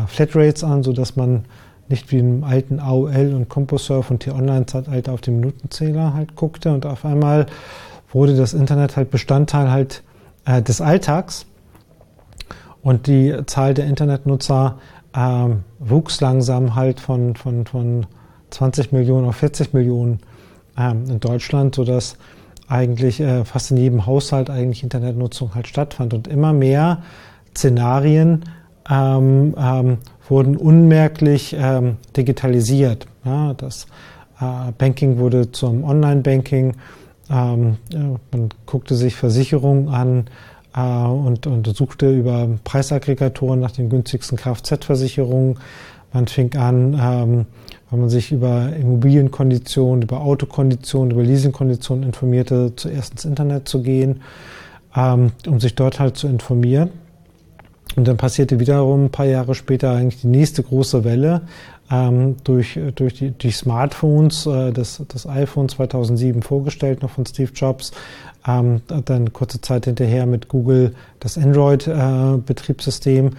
Flatrates 0.08 0.62
an, 0.62 0.84
sodass 0.84 1.16
man 1.16 1.46
nicht 1.94 2.12
wie 2.12 2.18
im 2.18 2.44
alten 2.44 2.80
AOL 2.80 3.34
und 3.36 3.50
CompoServe 3.50 4.14
und 4.14 4.22
T-Online-Zeitalter 4.22 5.14
auf 5.14 5.22
den 5.22 5.40
Minutenzähler 5.40 6.16
halt 6.16 6.36
guckte 6.36 6.74
und 6.74 6.88
auf 6.88 7.06
einmal 7.06 7.46
wurde 8.12 8.36
das 8.36 8.56
Internet 8.56 8.98
halt 8.98 9.12
Bestandteil 9.12 9.70
halt 9.70 10.02
äh, 10.46 10.64
des 10.64 10.82
Alltags. 10.82 11.46
Und 12.82 13.06
die 13.06 13.34
Zahl 13.46 13.76
der 13.76 13.86
Internetnutzer 13.86 14.80
äh, 15.14 15.50
wuchs 15.78 16.20
langsam 16.20 16.74
halt 16.74 17.00
von, 17.00 17.36
von, 17.36 17.68
von 17.68 18.08
20 18.50 18.92
Millionen 18.92 19.28
auf 19.28 19.36
40 19.36 19.74
Millionen 19.74 20.20
ähm, 20.76 21.06
in 21.08 21.20
Deutschland, 21.20 21.76
sodass 21.76 22.18
eigentlich 22.68 23.20
äh, 23.20 23.46
fast 23.46 23.70
in 23.70 23.78
jedem 23.78 24.08
Haushalt 24.08 24.50
eigentlich 24.50 24.82
Internetnutzung 24.82 25.54
halt 25.54 25.68
stattfand. 25.68 26.16
Und 26.16 26.28
immer 26.28 26.54
mehr 26.54 27.04
Szenarien 27.56 28.46
ähm, 28.90 29.56
ähm, 29.58 29.98
wurden 30.30 30.56
unmerklich 30.58 31.56
ähm, 31.58 31.98
digitalisiert. 32.16 33.08
Ja, 33.26 33.54
das 33.54 33.88
äh, 34.40 34.72
Banking 34.78 35.18
wurde 35.18 35.52
zum 35.52 35.84
Online-Banking 35.84 36.76
ähm, 37.30 37.78
man 38.32 38.50
guckte 38.66 38.96
sich 38.96 39.16
Versicherungen 39.16 39.90
an 39.90 40.26
äh, 40.76 41.08
und, 41.08 41.48
und 41.48 41.68
suchte 41.76 42.12
über 42.12 42.50
Preisaggregatoren 42.64 43.60
nach 43.60 43.72
den 43.72 43.90
günstigsten 43.90 44.38
Kfz-Versicherungen. 44.38 45.60
Man 46.12 46.28
fing 46.28 46.56
an, 46.56 46.94
ähm, 46.94 47.46
wenn 47.90 48.00
man 48.02 48.10
sich 48.10 48.32
über 48.32 48.76
Immobilienkonditionen, 48.76 50.04
über 50.04 50.22
Autokonditionen, 50.22 51.12
über 51.12 51.24
Leasingkonditionen 51.24 52.04
informierte, 52.04 52.74
zuerst 52.76 53.14
ins 53.14 53.26
Internet 53.26 53.68
zu 53.68 53.82
gehen, 53.82 54.22
ähm, 54.96 55.32
um 55.48 55.60
sich 55.60 55.76
dort 55.76 56.00
halt 56.00 56.18
zu 56.18 56.28
informieren. 56.28 56.90
Und 57.96 58.08
dann 58.08 58.18
passierte 58.18 58.60
wiederum 58.60 59.06
ein 59.06 59.12
paar 59.12 59.26
Jahre 59.26 59.54
später 59.56 59.92
eigentlich 59.92 60.22
die 60.22 60.28
nächste 60.28 60.64
große 60.64 61.04
Welle, 61.04 61.42
ähm, 61.92 62.38
durch, 62.44 62.80
durch 62.96 63.14
die, 63.14 63.32
die 63.32 63.52
Smartphones, 63.52 64.46
äh, 64.46 64.72
das, 64.72 65.02
das 65.08 65.28
iPhone 65.28 65.70
2007 65.70 66.42
vorgestellt, 66.42 67.02
noch 67.02 67.12
von 67.12 67.26
Steve 67.26 67.52
Jobs. 67.54 67.92
Ähm, 68.46 68.82
dann 69.06 69.32
kurze 69.32 69.62
Zeit 69.62 69.86
hinterher 69.86 70.26
mit 70.26 70.50
Google 70.50 70.96
das 71.20 71.38
Android-Betriebssystem. 71.38 73.28
Äh, 73.28 73.32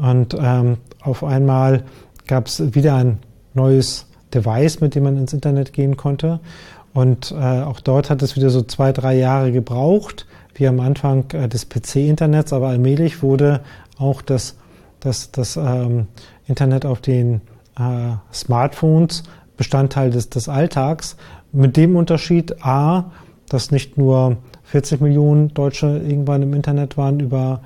und 0.00 0.36
ähm, 0.38 0.76
auf 1.00 1.24
einmal 1.24 1.84
gab 2.26 2.46
es 2.46 2.74
wieder 2.74 2.96
ein 2.96 3.18
neues 3.54 4.06
Device, 4.32 4.80
mit 4.80 4.94
dem 4.94 5.04
man 5.04 5.16
ins 5.16 5.32
Internet 5.32 5.72
gehen 5.72 5.96
konnte. 5.96 6.40
Und 6.92 7.32
äh, 7.32 7.62
auch 7.62 7.80
dort 7.80 8.10
hat 8.10 8.22
es 8.22 8.36
wieder 8.36 8.50
so 8.50 8.62
zwei, 8.62 8.92
drei 8.92 9.16
Jahre 9.16 9.50
gebraucht, 9.50 10.26
wie 10.54 10.68
am 10.68 10.80
Anfang 10.80 11.24
äh, 11.32 11.48
des 11.48 11.68
PC-Internets, 11.68 12.52
aber 12.52 12.68
allmählich 12.68 13.22
wurde 13.22 13.60
auch 13.98 14.22
das, 14.22 14.56
das, 15.00 15.30
das 15.30 15.56
ähm, 15.56 16.06
Internet 16.46 16.86
auf 16.86 17.00
den 17.00 17.40
äh, 17.78 18.16
Smartphones 18.32 19.24
Bestandteil 19.56 20.10
des, 20.10 20.30
des 20.30 20.48
Alltags, 20.48 21.16
mit 21.52 21.76
dem 21.76 21.96
Unterschied 21.96 22.64
A, 22.64 23.12
dass 23.48 23.70
nicht 23.70 23.96
nur 23.96 24.38
40 24.64 25.00
Millionen 25.00 25.54
Deutsche 25.54 25.86
irgendwann 25.86 26.42
im 26.42 26.54
Internet 26.54 26.96
waren 26.96 27.20
über 27.20 27.60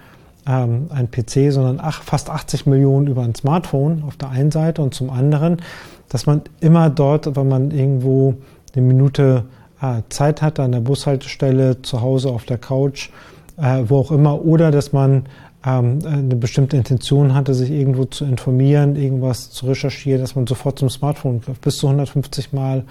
ähm, 0.46 0.88
ein 0.90 1.10
PC, 1.10 1.52
sondern 1.52 1.78
ach, 1.80 2.02
fast 2.02 2.28
80 2.28 2.66
Millionen 2.66 3.06
über 3.06 3.22
ein 3.22 3.34
Smartphone 3.34 4.02
auf 4.06 4.16
der 4.16 4.30
einen 4.30 4.50
Seite 4.50 4.82
und 4.82 4.94
zum 4.94 5.10
anderen, 5.10 5.62
dass 6.08 6.26
man 6.26 6.42
immer 6.60 6.90
dort, 6.90 7.36
wenn 7.36 7.48
man 7.48 7.70
irgendwo 7.70 8.34
eine 8.74 8.84
Minute 8.84 9.44
äh, 9.80 10.02
Zeit 10.08 10.42
hat, 10.42 10.60
an 10.60 10.72
der 10.72 10.80
Bushaltestelle, 10.80 11.82
zu 11.82 12.00
Hause 12.02 12.30
auf 12.30 12.44
der 12.44 12.58
Couch, 12.58 13.10
äh, 13.56 13.84
wo 13.86 13.98
auch 13.98 14.10
immer, 14.10 14.44
oder 14.44 14.70
dass 14.70 14.92
man 14.92 15.24
ähm, 15.64 15.98
eine 16.04 16.36
bestimmte 16.36 16.76
Intention 16.76 17.34
hatte, 17.34 17.54
sich 17.54 17.70
irgendwo 17.70 18.04
zu 18.04 18.24
informieren, 18.24 18.96
irgendwas 18.96 19.50
zu 19.50 19.66
recherchieren, 19.66 20.20
dass 20.20 20.36
man 20.36 20.46
sofort 20.46 20.78
zum 20.78 20.90
Smartphone 20.90 21.40
griff, 21.40 21.58
bis 21.60 21.78
zu 21.78 21.86
150 21.86 22.52
Mal 22.52 22.84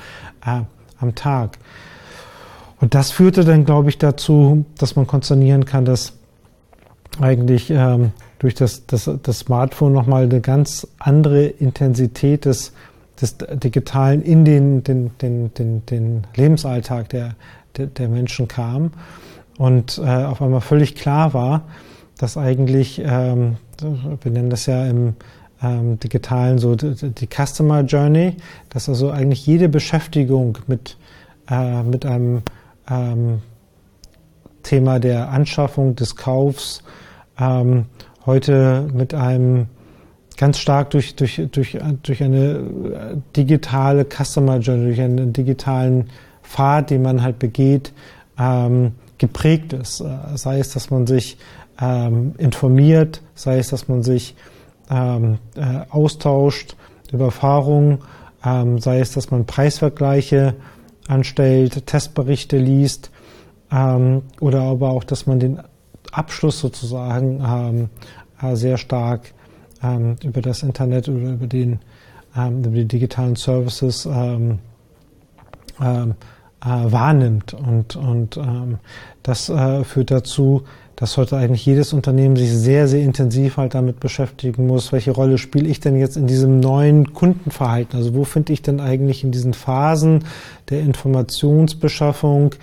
äh, 0.46 0.62
am 1.00 1.16
Tag. 1.16 1.58
Und 2.80 2.94
das 2.94 3.12
führte 3.12 3.44
dann, 3.44 3.66
glaube 3.66 3.90
ich, 3.90 3.98
dazu, 3.98 4.66
dass 4.78 4.96
man 4.96 5.08
konsternieren 5.08 5.66
kann, 5.66 5.86
dass 5.86 6.14
eigentlich 7.20 7.70
ähm, 7.70 8.12
durch 8.40 8.54
das, 8.54 8.86
das, 8.86 9.10
das 9.24 9.40
Smartphone 9.40 9.94
nochmal 9.94 10.24
eine 10.24 10.42
ganz 10.42 10.88
andere 11.00 11.46
Intensität 11.46 12.46
des, 12.46 12.74
des 13.20 13.38
Digitalen 13.38 14.22
in 14.22 14.46
den, 14.46 14.84
den, 14.84 15.12
den, 15.20 15.54
den, 15.56 15.86
den 15.88 16.28
Lebensalltag 16.36 17.10
der, 17.10 17.36
der, 17.78 17.88
der 17.88 18.10
Menschen 18.10 18.48
kam 18.48 18.92
und 19.58 19.98
äh, 19.98 20.26
auf 20.26 20.42
einmal 20.42 20.62
völlig 20.62 20.96
klar 20.96 21.34
war, 21.34 21.64
dass 22.18 22.38
eigentlich, 22.38 23.02
ähm, 23.04 23.58
wir 24.22 24.32
nennen 24.32 24.50
das 24.50 24.66
ja 24.66 24.86
im 24.86 25.16
ähm, 25.62 26.00
digitalen 26.00 26.58
so 26.58 26.76
die, 26.76 26.94
die 27.12 27.28
Customer 27.28 27.82
Journey, 27.82 28.36
dass 28.70 28.90
also 28.90 29.10
eigentlich 29.12 29.46
jede 29.46 29.70
Beschäftigung 29.70 30.58
mit, 30.68 30.98
äh, 31.50 31.84
mit 31.84 32.06
einem 32.06 32.42
ähm, 32.90 33.42
Thema 34.64 35.00
der 35.00 35.30
Anschaffung, 35.30 35.96
des 35.96 36.16
Kaufs, 36.16 36.84
ähm, 37.40 37.86
heute 38.26 38.88
mit 38.94 39.14
einem 39.14 39.68
ganz 40.38 40.60
stark 40.60 40.92
durch, 40.92 41.16
durch, 41.16 41.42
durch, 41.52 41.78
durch 42.04 42.24
eine 42.24 43.22
digitale 43.36 44.06
Customer 44.06 44.60
Journey, 44.60 44.86
durch 44.86 45.02
einen 45.02 45.34
digitalen 45.34 46.10
Pfad, 46.44 46.92
den 46.92 47.02
man 47.02 47.22
halt 47.22 47.40
begeht, 47.40 47.94
ähm, 48.38 48.94
geprägt 49.18 49.74
ist. 49.74 50.02
Äh, 50.02 50.06
sei 50.36 50.60
es, 50.60 50.72
dass 50.72 50.92
man 50.92 51.08
sich 51.08 51.38
ähm, 51.80 52.34
informiert, 52.38 53.22
sei 53.36 53.60
es, 53.60 53.70
dass 53.70 53.88
man 53.88 54.04
sich 54.04 54.36
ähm, 54.90 55.40
äh, 55.56 55.82
austauscht 55.90 56.76
über 57.12 57.26
Erfahrungen, 57.26 58.00
ähm, 58.46 58.80
sei 58.80 59.00
es, 59.00 59.12
dass 59.12 59.32
man 59.32 59.46
Preisvergleiche 59.46 60.56
anstellt, 61.08 61.86
Testberichte 61.86 62.58
liest 62.58 63.12
ähm, 63.72 64.24
oder 64.40 64.62
aber 64.62 64.92
auch, 64.92 65.04
dass 65.04 65.26
man 65.26 65.40
den 65.40 65.60
Abschluss 66.12 66.60
sozusagen 66.60 67.44
ähm, 67.46 67.90
äh, 68.42 68.56
sehr 68.56 68.78
stark 68.78 69.34
ähm, 69.84 70.16
über 70.24 70.42
das 70.42 70.64
Internet 70.64 71.10
oder 71.10 71.34
über, 71.34 71.48
den, 71.48 71.80
ähm, 72.36 72.60
über 72.60 72.70
die 72.72 72.86
digitalen 72.88 73.36
Services 73.36 74.06
ähm, 74.06 74.60
ähm, 75.82 76.16
äh, 76.62 76.68
wahrnimmt. 76.92 77.54
Und, 77.54 77.96
und 77.96 78.38
ähm, 78.38 78.80
das 79.24 79.50
äh, 79.50 79.84
führt 79.84 80.12
dazu, 80.12 80.64
dass 80.98 81.16
heute 81.16 81.38
eigentlich 81.38 81.66
jedes 81.66 81.94
Unternehmen 81.94 82.36
sich 82.36 82.52
sehr, 82.52 82.88
sehr 82.88 83.02
intensiv 83.02 83.58
halt 83.58 83.76
damit 83.76 84.00
beschäftigen 84.00 84.66
muss, 84.66 84.92
welche 84.92 85.12
Rolle 85.12 85.38
spiele 85.38 85.70
ich 85.70 85.80
denn 85.80 85.96
jetzt 85.96 86.18
in 86.18 86.26
diesem 86.26 86.60
neuen 86.60 87.14
Kundenverhalten? 87.14 88.00
Also 88.00 88.16
wo 88.16 88.24
finde 88.24 88.52
ich 88.52 88.64
denn 88.64 88.80
eigentlich 88.80 89.24
in 89.24 89.32
diesen 89.32 89.54
Phasen 89.54 90.26
der 90.70 90.82
Informationsbeschaffung, 90.82 92.56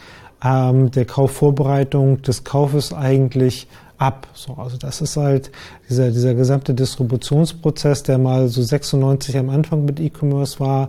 ähm, 0.45 0.91
der 0.91 1.05
Kaufvorbereitung, 1.05 2.23
des 2.23 2.43
Kaufes 2.43 2.93
eigentlich 2.93 3.69
ab. 3.99 4.27
So, 4.35 4.55
also 4.55 4.77
das 4.79 5.01
ist 5.01 5.17
halt 5.17 5.53
dieser, 5.89 6.11
dieser 6.11 6.35
gesamte 6.35 6.75
Distributionsprozess, 6.75 8.03
der 8.03 8.19
mal 8.19 8.49
so 8.49 8.63
96 8.63 9.39
am 9.39 9.49
Anfang 9.49 9.85
mit 9.85 10.01
E-Commerce 10.01 10.59
war, 10.59 10.89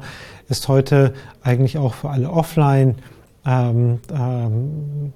ist 0.49 0.67
heute 0.67 1.13
eigentlich 1.43 1.77
auch 1.77 1.93
für 1.93 2.09
alle 2.09 2.31
Offline 2.31 2.95
ähm, 3.45 3.99
ähm, 4.11 5.13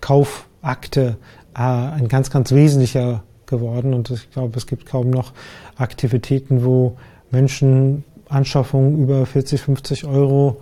Kaufakte 0.00 1.18
ein 1.62 2.08
ganz, 2.08 2.30
ganz 2.30 2.52
wesentlicher 2.52 3.22
geworden. 3.46 3.94
Und 3.94 4.10
ich 4.10 4.30
glaube, 4.30 4.56
es 4.56 4.66
gibt 4.66 4.86
kaum 4.86 5.10
noch 5.10 5.32
Aktivitäten, 5.76 6.64
wo 6.64 6.96
Menschen 7.30 8.04
Anschaffungen 8.28 9.02
über 9.02 9.24
40, 9.24 9.60
50 9.60 10.04
Euro, 10.04 10.60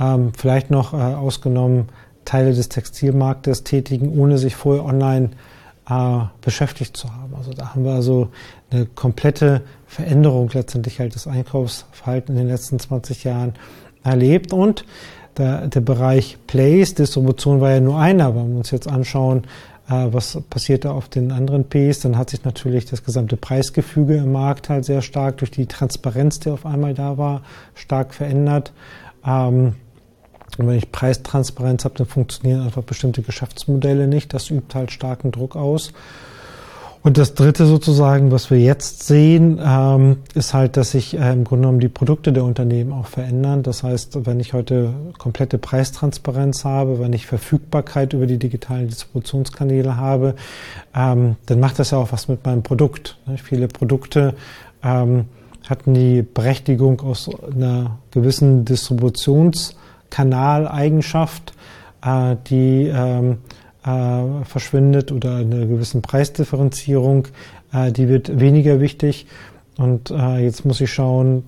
ähm, 0.00 0.32
vielleicht 0.36 0.70
noch 0.70 0.94
äh, 0.94 0.96
ausgenommen 0.96 1.88
Teile 2.24 2.54
des 2.54 2.68
Textilmarktes 2.68 3.64
tätigen, 3.64 4.18
ohne 4.18 4.38
sich 4.38 4.56
vorher 4.56 4.84
online 4.84 5.30
äh, 5.88 6.20
beschäftigt 6.40 6.96
zu 6.96 7.12
haben. 7.14 7.34
Also 7.36 7.52
da 7.52 7.74
haben 7.74 7.84
wir 7.84 7.92
also 7.92 8.28
eine 8.70 8.86
komplette 8.86 9.62
Veränderung 9.86 10.50
letztendlich 10.52 11.00
halt 11.00 11.14
des 11.14 11.26
Einkaufsverhaltens 11.26 12.30
in 12.30 12.46
den 12.46 12.48
letzten 12.48 12.78
20 12.78 13.24
Jahren 13.24 13.54
erlebt. 14.04 14.52
Und 14.52 14.84
der, 15.36 15.66
der 15.66 15.80
Bereich 15.80 16.38
Place, 16.46 16.94
Distribution 16.94 17.60
war 17.60 17.72
ja 17.72 17.80
nur 17.80 17.98
einer. 17.98 18.34
Wenn 18.34 18.50
wir 18.50 18.58
uns 18.58 18.70
jetzt 18.70 18.88
anschauen, 18.88 19.42
äh, 19.44 19.71
was 19.88 20.40
passiert 20.48 20.84
da 20.84 20.92
auf 20.92 21.08
den 21.08 21.32
anderen 21.32 21.64
Ps, 21.64 22.00
dann 22.00 22.16
hat 22.16 22.30
sich 22.30 22.44
natürlich 22.44 22.86
das 22.86 23.04
gesamte 23.04 23.36
Preisgefüge 23.36 24.16
im 24.16 24.32
Markt 24.32 24.68
halt 24.68 24.84
sehr 24.84 25.02
stark 25.02 25.38
durch 25.38 25.50
die 25.50 25.66
Transparenz, 25.66 26.40
die 26.40 26.50
auf 26.50 26.64
einmal 26.64 26.94
da 26.94 27.18
war, 27.18 27.42
stark 27.74 28.14
verändert. 28.14 28.72
Ähm, 29.24 29.74
und 30.58 30.66
wenn 30.66 30.76
ich 30.76 30.92
Preistransparenz 30.92 31.84
habe, 31.84 31.94
dann 31.96 32.06
funktionieren 32.06 32.62
einfach 32.62 32.82
bestimmte 32.82 33.22
Geschäftsmodelle 33.22 34.06
nicht. 34.06 34.34
Das 34.34 34.50
übt 34.50 34.74
halt 34.74 34.92
starken 34.92 35.32
Druck 35.32 35.56
aus. 35.56 35.92
Und 37.04 37.18
das 37.18 37.34
Dritte 37.34 37.66
sozusagen, 37.66 38.30
was 38.30 38.52
wir 38.52 38.60
jetzt 38.60 39.04
sehen, 39.04 39.60
ähm, 39.60 40.18
ist 40.34 40.54
halt, 40.54 40.76
dass 40.76 40.92
sich 40.92 41.18
äh, 41.18 41.32
im 41.32 41.42
Grunde 41.42 41.62
genommen 41.62 41.80
die 41.80 41.88
Produkte 41.88 42.32
der 42.32 42.44
Unternehmen 42.44 42.92
auch 42.92 43.06
verändern. 43.06 43.64
Das 43.64 43.82
heißt, 43.82 44.24
wenn 44.24 44.38
ich 44.38 44.52
heute 44.52 44.94
komplette 45.18 45.58
Preistransparenz 45.58 46.64
habe, 46.64 47.00
wenn 47.00 47.12
ich 47.12 47.26
Verfügbarkeit 47.26 48.12
über 48.12 48.26
die 48.26 48.38
digitalen 48.38 48.86
Distributionskanäle 48.86 49.96
habe, 49.96 50.36
ähm, 50.94 51.34
dann 51.46 51.58
macht 51.58 51.80
das 51.80 51.90
ja 51.90 51.98
auch 51.98 52.12
was 52.12 52.28
mit 52.28 52.44
meinem 52.44 52.62
Produkt. 52.62 53.18
Ne? 53.26 53.36
Viele 53.36 53.66
Produkte 53.66 54.34
ähm, 54.84 55.24
hatten 55.68 55.94
die 55.94 56.22
Berechtigung 56.22 57.00
aus 57.00 57.28
einer 57.52 57.98
gewissen 58.12 58.64
Distributionskanaleigenschaft, 58.64 61.52
äh, 62.04 62.36
die 62.48 62.92
ähm, 62.94 63.38
äh, 63.84 64.44
verschwindet 64.44 65.12
oder 65.12 65.36
eine 65.36 65.66
gewissen 65.66 66.02
Preisdifferenzierung, 66.02 67.28
äh, 67.72 67.92
die 67.92 68.08
wird 68.08 68.40
weniger 68.40 68.80
wichtig. 68.80 69.26
Und 69.76 70.10
äh, 70.10 70.38
jetzt 70.38 70.64
muss 70.64 70.80
ich 70.80 70.92
schauen, 70.92 71.44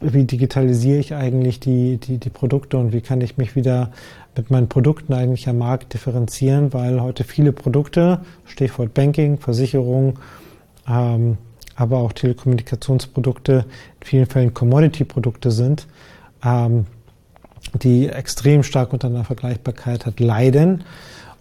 wie 0.00 0.24
digitalisiere 0.24 0.98
ich 0.98 1.14
eigentlich 1.14 1.60
die, 1.60 1.98
die, 1.98 2.18
die 2.18 2.30
Produkte 2.30 2.76
und 2.76 2.92
wie 2.92 3.00
kann 3.00 3.20
ich 3.20 3.38
mich 3.38 3.56
wieder 3.56 3.90
mit 4.36 4.50
meinen 4.50 4.68
Produkten 4.68 5.14
eigentlich 5.14 5.48
am 5.48 5.58
Markt 5.58 5.94
differenzieren, 5.94 6.72
weil 6.72 7.00
heute 7.00 7.24
viele 7.24 7.52
Produkte, 7.52 8.20
Stichwort 8.44 8.92
Banking, 8.92 9.38
Versicherung, 9.38 10.18
ähm, 10.88 11.38
aber 11.74 11.98
auch 11.98 12.12
Telekommunikationsprodukte, 12.12 13.64
in 14.00 14.06
vielen 14.06 14.26
Fällen 14.26 14.54
Commodity-Produkte 14.54 15.50
sind, 15.50 15.86
ähm, 16.44 16.86
die 17.82 18.08
extrem 18.08 18.62
stark 18.62 18.92
unter 18.92 19.08
einer 19.08 19.24
Vergleichbarkeit 19.24 20.06
hat, 20.06 20.20
leiden. 20.20 20.84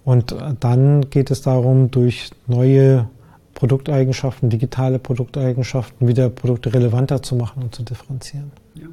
Und 0.05 0.31
äh, 0.31 0.53
dann 0.59 1.09
geht 1.09 1.31
es 1.31 1.41
darum, 1.41 1.91
durch 1.91 2.29
neue 2.47 3.09
Produkteigenschaften, 3.55 4.49
digitale 4.49 4.99
Produkteigenschaften 4.99 6.07
wieder 6.07 6.29
Produkte 6.29 6.73
relevanter 6.73 7.21
zu 7.21 7.35
machen 7.35 7.63
und 7.63 7.75
zu 7.75 7.83
differenzieren. 7.83 8.51
Ja. 8.75 8.85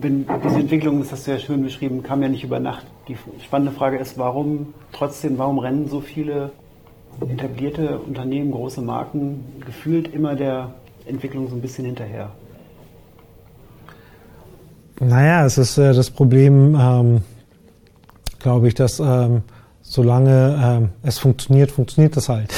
Wenn 0.00 0.26
diese 0.44 0.56
Entwicklung, 0.56 1.00
das 1.00 1.12
hast 1.12 1.26
du 1.26 1.30
ja 1.32 1.38
schön 1.38 1.62
beschrieben, 1.62 2.02
kam 2.02 2.22
ja 2.22 2.28
nicht 2.28 2.44
über 2.44 2.58
Nacht. 2.58 2.86
Die 3.08 3.16
spannende 3.44 3.72
Frage 3.72 3.98
ist, 3.98 4.18
warum 4.18 4.74
trotzdem, 4.92 5.38
warum 5.38 5.58
rennen 5.58 5.88
so 5.88 6.00
viele 6.00 6.50
etablierte 7.20 7.98
Unternehmen, 7.98 8.50
große 8.50 8.82
Marken 8.82 9.44
gefühlt 9.64 10.12
immer 10.12 10.34
der 10.34 10.74
Entwicklung 11.06 11.48
so 11.48 11.54
ein 11.54 11.60
bisschen 11.60 11.84
hinterher? 11.84 12.30
Naja, 14.98 15.46
es 15.46 15.56
ist 15.56 15.78
äh, 15.78 15.94
das 15.94 16.10
Problem, 16.10 16.76
ähm, 16.78 17.22
glaube 18.38 18.68
ich, 18.68 18.74
dass 18.74 18.98
ähm, 18.98 19.42
solange 19.90 20.60
ähm, 20.62 20.88
es 21.02 21.18
funktioniert, 21.18 21.72
funktioniert 21.72 22.16
das 22.16 22.28
halt. 22.28 22.54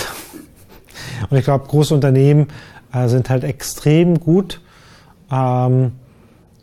Und 1.30 1.38
ich 1.38 1.44
glaube, 1.44 1.66
große 1.66 1.94
Unternehmen 1.94 2.48
äh, 2.92 3.08
sind 3.08 3.30
halt 3.30 3.42
extrem 3.42 4.20
gut, 4.20 4.60
ähm, 5.30 5.92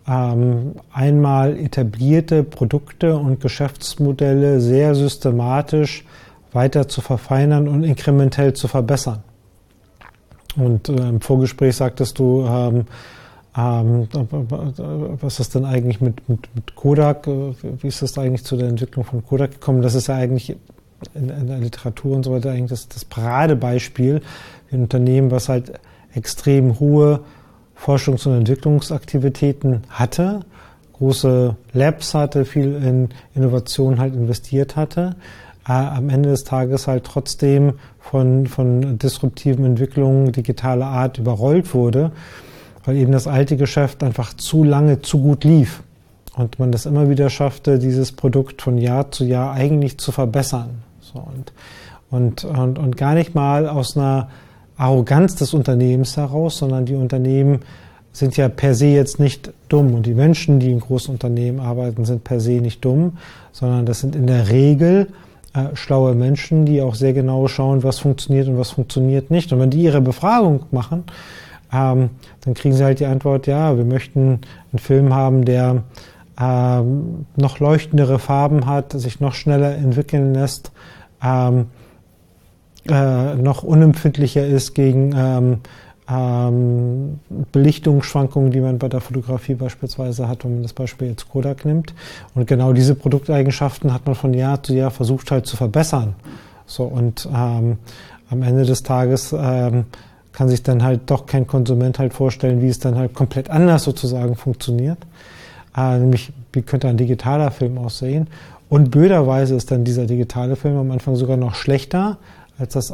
ähm, 0.07 0.75
einmal 0.93 1.57
etablierte 1.57 2.43
Produkte 2.43 3.17
und 3.17 3.39
Geschäftsmodelle 3.39 4.61
sehr 4.61 4.93
systematisch 4.93 6.05
weiter 6.53 6.88
zu 6.88 7.01
verfeinern 7.01 7.67
und 7.67 7.83
inkrementell 7.83 8.53
zu 8.53 8.67
verbessern. 8.67 9.23
Und 10.55 10.88
äh, 10.88 11.09
im 11.09 11.19
Vorgespräch 11.19 11.77
sagtest 11.77 12.19
du, 12.19 12.45
ähm, 12.47 12.85
ähm, 13.58 14.08
was 15.22 15.39
ist 15.39 15.56
denn 15.56 15.65
eigentlich 15.65 16.01
mit, 16.01 16.27
mit, 16.29 16.56
mit, 16.56 16.75
Kodak? 16.75 17.27
Wie 17.27 17.88
ist 17.88 18.01
das 18.01 18.18
eigentlich 18.18 18.44
zu 18.44 18.58
der 18.58 18.70
Entwicklung 18.70 19.03
von 19.06 19.25
Kodak 19.25 19.51
gekommen? 19.51 19.82
Das 19.82 19.96
ist 19.96 20.08
ja 20.08 20.15
eigentlich 20.15 20.56
in, 21.13 21.29
in 21.29 21.48
der 21.48 21.58
Literatur 21.58 22.15
und 22.15 22.24
so 22.24 22.32
weiter 22.32 22.51
eigentlich 22.51 22.70
das, 22.70 22.88
das 22.88 23.06
Paradebeispiel 23.06 24.22
ein 24.72 24.82
Unternehmen, 24.84 25.32
was 25.32 25.50
halt 25.50 25.79
extrem 26.13 26.79
hohe 26.79 27.22
Forschungs- 27.75 28.27
und 28.27 28.38
Entwicklungsaktivitäten 28.38 29.84
hatte, 29.89 30.41
große 30.94 31.56
Labs 31.74 32.13
hatte, 32.13 32.46
viel 32.46 32.75
in 32.75 33.10
Innovation 33.34 34.00
halt 34.00 34.13
investiert 34.13 34.75
hatte, 34.75 35.15
äh, 35.68 35.72
am 35.72 36.10
Ende 36.10 36.29
des 36.29 36.44
Tages 36.44 36.88
halt 36.88 37.06
trotzdem 37.06 37.74
von, 38.00 38.48
von 38.48 38.98
disruptiven 38.98 39.65
Entwicklungen 39.65 40.32
digitaler 40.32 40.88
Art 40.88 41.18
überrollt 41.18 41.74
wurde, 41.74 42.12
weil 42.83 42.98
eben 42.98 43.12
das 43.12 43.27
alte 43.27 43.57
Geschäft 43.57 44.03
einfach 44.03 44.33
zu 44.33 44.63
lange 44.63 45.01
zu 45.01 45.19
gut 45.19 45.43
lief 45.43 45.83
und 46.36 46.59
man 46.59 46.71
das 46.71 46.86
immer 46.86 47.09
wieder 47.09 47.29
schaffte, 47.29 47.79
dieses 47.79 48.12
Produkt 48.12 48.62
von 48.62 48.77
Jahr 48.77 49.12
zu 49.12 49.25
Jahr 49.25 49.53
eigentlich 49.53 49.98
zu 49.98 50.12
verbessern. 50.12 50.83
So, 51.01 51.19
und, 51.19 51.53
und, 52.09 52.43
und, 52.45 52.79
und 52.79 52.98
gar 52.98 53.13
nicht 53.13 53.36
mal 53.36 53.67
aus 53.67 53.98
einer 53.98 54.29
Arroganz 54.77 55.36
des 55.36 55.53
Unternehmens 55.53 56.15
heraus, 56.15 56.57
sondern 56.57 56.86
die 56.86 56.95
Unternehmen 56.95 57.59
sind 58.12 58.38
ja 58.38 58.50
per 58.50 58.74
se 58.74 58.88
jetzt 58.88 59.19
nicht 59.19 59.51
dumm 59.67 59.93
und 59.93 60.05
die 60.05 60.13
Menschen, 60.13 60.59
die 60.59 60.71
in 60.71 60.79
großen 60.79 61.13
Unternehmen 61.13 61.59
arbeiten, 61.59 62.05
sind 62.05 62.24
per 62.24 62.39
se 62.39 62.53
nicht 62.53 62.83
dumm, 62.83 63.17
sondern 63.51 63.86
das 63.86 64.00
sind 64.00 64.15
in 64.15 64.25
der 64.25 64.50
Regel 64.50 65.07
äh, 65.53 65.75
schlaue 65.75 66.15
Menschen, 66.15 66.65
die 66.65 66.81
auch 66.81 66.95
sehr 66.95 67.13
genau 67.13 67.48
schauen, 67.48 67.83
was 67.83 68.00
funktioniert 68.00 68.48
und 68.48 68.57
was 68.57 68.71
funktioniert 68.71 69.31
nicht. 69.31 69.51
Und 69.51 69.59
wenn 69.59 69.69
die 69.69 69.81
ihre 69.81 70.01
Befragung 70.01 70.62
machen, 70.71 71.03
ähm, 71.71 72.09
dann 72.41 72.53
kriegen 72.53 72.75
sie 72.75 72.83
halt 72.83 72.99
die 72.99 73.05
Antwort, 73.05 73.47
ja, 73.47 73.77
wir 73.77 73.85
möchten 73.85 74.41
einen 74.71 74.79
Film 74.79 75.13
haben, 75.13 75.45
der 75.45 75.83
ähm, 76.39 77.25
noch 77.35 77.59
leuchtendere 77.59 78.19
Farben 78.19 78.65
hat, 78.65 78.93
sich 78.93 79.19
noch 79.19 79.33
schneller 79.33 79.75
entwickeln 79.75 80.33
lässt, 80.33 80.71
ähm, 81.23 81.67
äh, 82.88 83.35
noch 83.35 83.63
unempfindlicher 83.63 84.45
ist 84.45 84.73
gegen 84.73 85.13
ähm, 85.15 85.57
ähm, 86.09 87.19
Belichtungsschwankungen, 87.51 88.51
die 88.51 88.61
man 88.61 88.79
bei 88.79 88.88
der 88.88 89.01
Fotografie 89.01 89.53
beispielsweise 89.53 90.27
hat, 90.27 90.43
wenn 90.43 90.55
man 90.55 90.63
das 90.63 90.73
Beispiel 90.73 91.09
jetzt 91.09 91.29
Kodak 91.29 91.65
nimmt. 91.65 91.93
Und 92.33 92.47
genau 92.47 92.73
diese 92.73 92.95
Produkteigenschaften 92.95 93.93
hat 93.93 94.05
man 94.05 94.15
von 94.15 94.33
Jahr 94.33 94.63
zu 94.63 94.73
Jahr 94.73 94.91
versucht 94.91 95.29
halt 95.29 95.45
zu 95.45 95.55
verbessern. 95.55 96.15
So 96.65 96.83
und 96.83 97.27
ähm, 97.33 97.77
am 98.29 98.41
Ende 98.41 98.65
des 98.65 98.81
Tages 98.83 99.35
ähm, 99.38 99.85
kann 100.31 100.50
sich 100.50 100.63
dann 100.63 100.83
halt 100.83 101.01
doch 101.07 101.25
kein 101.25 101.48
Konsument 101.48 102.00
halt 102.00 102.13
vorstellen, 102.13 102.62
wie 102.62 102.67
es 102.67 102.79
dann 102.79 102.95
halt 102.95 103.13
komplett 103.13 103.50
anders 103.50 103.83
sozusagen 103.83 104.36
funktioniert. 104.36 104.98
Äh, 105.75 106.00
nämlich, 106.00 106.31
wie 106.53 106.62
könnte 106.62 106.88
ein 106.88 106.98
digitaler 106.98 107.51
Film 107.51 107.77
aussehen? 107.77 108.27
Und 108.69 108.91
blöderweise 108.91 109.56
ist 109.56 109.71
dann 109.71 109.84
dieser 109.84 110.06
digitale 110.06 110.56
Film 110.56 110.77
am 110.77 110.91
Anfang 110.91 111.15
sogar 111.15 111.38
noch 111.38 111.56
schlechter 111.56 112.17
als 112.60 112.73
das, 112.73 112.93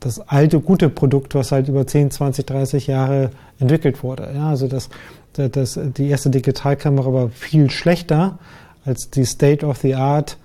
das 0.00 0.20
alte, 0.20 0.60
gute 0.60 0.88
Produkt, 0.88 1.34
was 1.34 1.52
halt 1.52 1.68
über 1.68 1.86
10, 1.86 2.10
20, 2.10 2.46
30 2.46 2.86
Jahre 2.86 3.30
entwickelt 3.58 4.02
wurde. 4.02 4.30
Ja, 4.34 4.48
also 4.48 4.66
das, 4.66 4.88
das, 5.34 5.78
die 5.96 6.08
erste 6.08 6.30
Digitalkamera 6.30 7.12
war 7.12 7.28
viel 7.28 7.70
schlechter 7.70 8.38
als 8.84 9.10
die 9.10 9.24
State-of-the-Art 9.24 10.38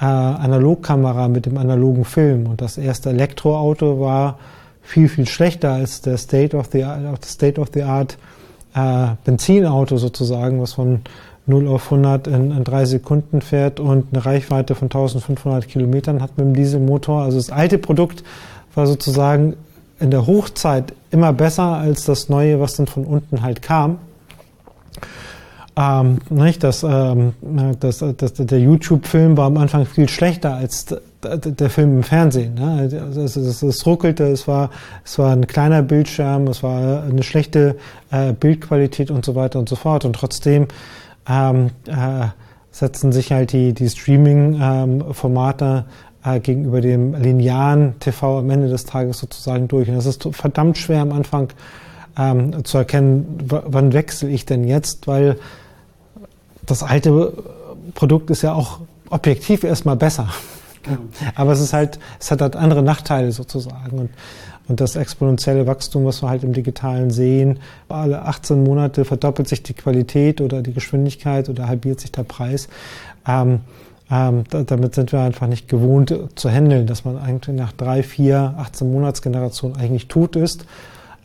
äh, 0.00 0.04
Analogkamera 0.04 1.28
mit 1.28 1.46
dem 1.46 1.58
analogen 1.58 2.04
Film. 2.04 2.46
Und 2.46 2.60
das 2.60 2.78
erste 2.78 3.10
Elektroauto 3.10 4.00
war 4.00 4.38
viel, 4.82 5.08
viel 5.08 5.26
schlechter 5.26 5.72
als 5.72 6.00
der 6.00 6.16
State-of-the-Art 6.16 7.24
State 7.24 7.60
of 7.60 7.68
the 7.74 7.82
Art, 7.82 8.18
äh, 8.74 9.14
Benzinauto 9.24 9.96
sozusagen, 9.96 10.60
was 10.60 10.74
von 10.74 11.00
0 11.46 11.68
auf 11.68 11.84
100 11.90 12.26
in, 12.26 12.50
in 12.50 12.64
drei 12.64 12.84
Sekunden 12.84 13.40
fährt 13.40 13.80
und 13.80 14.06
eine 14.12 14.24
Reichweite 14.24 14.74
von 14.74 14.86
1500 14.86 15.68
Kilometern 15.68 16.22
hat 16.22 16.38
mit 16.38 16.46
dem 16.46 16.54
Dieselmotor. 16.54 17.22
Also 17.22 17.38
das 17.38 17.50
alte 17.50 17.78
Produkt 17.78 18.22
war 18.74 18.86
sozusagen 18.86 19.56
in 19.98 20.10
der 20.10 20.26
Hochzeit 20.26 20.94
immer 21.10 21.32
besser 21.32 21.64
als 21.64 22.04
das 22.04 22.28
neue, 22.28 22.60
was 22.60 22.76
dann 22.76 22.86
von 22.86 23.04
unten 23.04 23.42
halt 23.42 23.62
kam. 23.62 23.98
Ähm, 25.76 26.18
nicht? 26.30 26.62
Das, 26.64 26.82
ähm, 26.82 27.34
das, 27.80 28.04
das, 28.16 28.34
der 28.34 28.60
YouTube-Film 28.60 29.36
war 29.36 29.46
am 29.46 29.56
Anfang 29.56 29.86
viel 29.86 30.08
schlechter 30.08 30.54
als 30.54 30.86
der 31.22 31.70
Film 31.70 31.98
im 31.98 32.02
Fernsehen. 32.02 32.54
Ne? 32.54 32.84
Es, 33.16 33.36
es, 33.36 33.62
es, 33.62 33.86
ruckelte, 33.86 34.24
es 34.24 34.48
war, 34.48 34.70
es 35.04 35.18
war 35.18 35.32
ein 35.32 35.46
kleiner 35.46 35.82
Bildschirm, 35.82 36.46
es 36.46 36.62
war 36.62 37.02
eine 37.02 37.22
schlechte 37.22 37.76
äh, 38.10 38.32
Bildqualität 38.32 39.10
und 39.10 39.24
so 39.24 39.34
weiter 39.34 39.58
und 39.58 39.68
so 39.68 39.76
fort. 39.76 40.04
Und 40.04 40.14
trotzdem 40.14 40.68
ähm, 41.28 41.70
äh, 41.86 42.26
setzen 42.70 43.12
sich 43.12 43.32
halt 43.32 43.52
die, 43.52 43.72
die 43.74 43.88
Streaming-Formate 43.88 45.84
ähm, 46.24 46.36
äh, 46.36 46.40
gegenüber 46.40 46.80
dem 46.80 47.14
linearen 47.14 47.98
TV 48.00 48.38
am 48.38 48.50
Ende 48.50 48.68
des 48.68 48.84
Tages 48.84 49.18
sozusagen 49.18 49.68
durch. 49.68 49.88
Und 49.88 49.96
es 49.96 50.06
ist 50.06 50.28
verdammt 50.32 50.78
schwer 50.78 51.02
am 51.02 51.12
Anfang 51.12 51.48
ähm, 52.18 52.64
zu 52.64 52.78
erkennen, 52.78 53.38
wann 53.46 53.92
wechsle 53.92 54.28
ich 54.28 54.46
denn 54.46 54.64
jetzt, 54.64 55.06
weil 55.06 55.36
das 56.66 56.82
alte 56.82 57.32
Produkt 57.94 58.30
ist 58.30 58.42
ja 58.42 58.54
auch 58.54 58.80
objektiv 59.10 59.64
erstmal 59.64 59.96
besser. 59.96 60.28
Genau. 60.82 60.98
Aber 61.34 61.52
es 61.52 61.60
ist 61.60 61.72
halt, 61.72 61.98
es 62.18 62.30
hat 62.30 62.40
halt 62.40 62.56
andere 62.56 62.82
Nachteile 62.82 63.32
sozusagen. 63.32 63.98
Und 63.98 64.10
und 64.70 64.80
das 64.80 64.94
exponentielle 64.94 65.66
Wachstum, 65.66 66.04
was 66.04 66.22
wir 66.22 66.28
halt 66.28 66.44
im 66.44 66.52
Digitalen 66.52 67.10
sehen, 67.10 67.58
alle 67.88 68.22
18 68.22 68.62
Monate 68.62 69.04
verdoppelt 69.04 69.48
sich 69.48 69.64
die 69.64 69.74
Qualität 69.74 70.40
oder 70.40 70.62
die 70.62 70.72
Geschwindigkeit 70.72 71.48
oder 71.48 71.66
halbiert 71.66 71.98
sich 71.98 72.12
der 72.12 72.22
Preis. 72.22 72.68
Ähm, 73.26 73.62
ähm, 74.12 74.44
damit 74.48 74.94
sind 74.94 75.10
wir 75.10 75.22
einfach 75.22 75.48
nicht 75.48 75.66
gewohnt 75.66 76.14
zu 76.36 76.48
handeln, 76.48 76.86
dass 76.86 77.04
man 77.04 77.18
eigentlich 77.18 77.56
nach 77.56 77.72
drei, 77.72 78.04
vier, 78.04 78.54
18 78.58 78.92
Monatsgenerationen 78.92 79.76
eigentlich 79.76 80.06
tot 80.06 80.36
ist, 80.36 80.66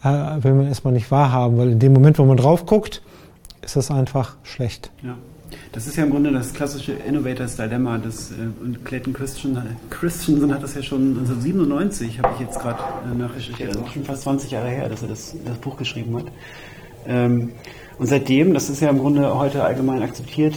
äh, 0.04 0.08
will 0.08 0.56
man 0.56 0.68
erstmal 0.68 0.94
nicht 0.94 1.12
wahrhaben, 1.12 1.60
weil 1.60 1.70
in 1.70 1.78
dem 1.78 1.94
Moment, 1.94 2.18
wo 2.18 2.26
man 2.26 2.38
drauf 2.38 2.66
guckt, 2.66 3.04
ist 3.62 3.76
es 3.76 3.92
einfach 3.92 4.38
schlecht. 4.42 4.90
Ja. 5.04 5.16
Das 5.76 5.88
ist 5.88 5.98
ja 5.98 6.06
im 6.06 6.12
Grunde 6.12 6.32
das 6.32 6.54
klassische 6.54 6.94
Innovators 6.94 7.58
Dilemma. 7.58 7.98
Das, 7.98 8.32
äh, 8.32 8.64
und 8.64 8.86
Clayton 8.86 9.12
Christian, 9.12 9.62
Christensen 9.90 10.54
hat 10.54 10.64
das 10.64 10.74
ja 10.74 10.82
schon 10.82 11.10
1997, 11.10 12.22
habe 12.22 12.34
ich 12.36 12.48
jetzt 12.48 12.62
gerade 12.62 12.80
äh, 13.12 13.14
nachrecherchiert, 13.14 13.76
also 13.76 13.86
schon 13.94 14.06
fast 14.06 14.22
20 14.22 14.52
Jahre 14.52 14.70
her, 14.70 14.88
dass 14.88 15.02
er 15.02 15.10
das, 15.10 15.36
das 15.46 15.58
Buch 15.58 15.76
geschrieben 15.76 16.16
hat. 16.16 16.28
Ähm, 17.06 17.52
und 18.00 18.06
seitdem, 18.08 18.54
das 18.54 18.70
ist 18.70 18.80
ja 18.80 18.90
im 18.90 19.00
Grunde 19.00 19.38
heute 19.38 19.66
allgemein 19.66 20.02
akzeptiert, 20.02 20.56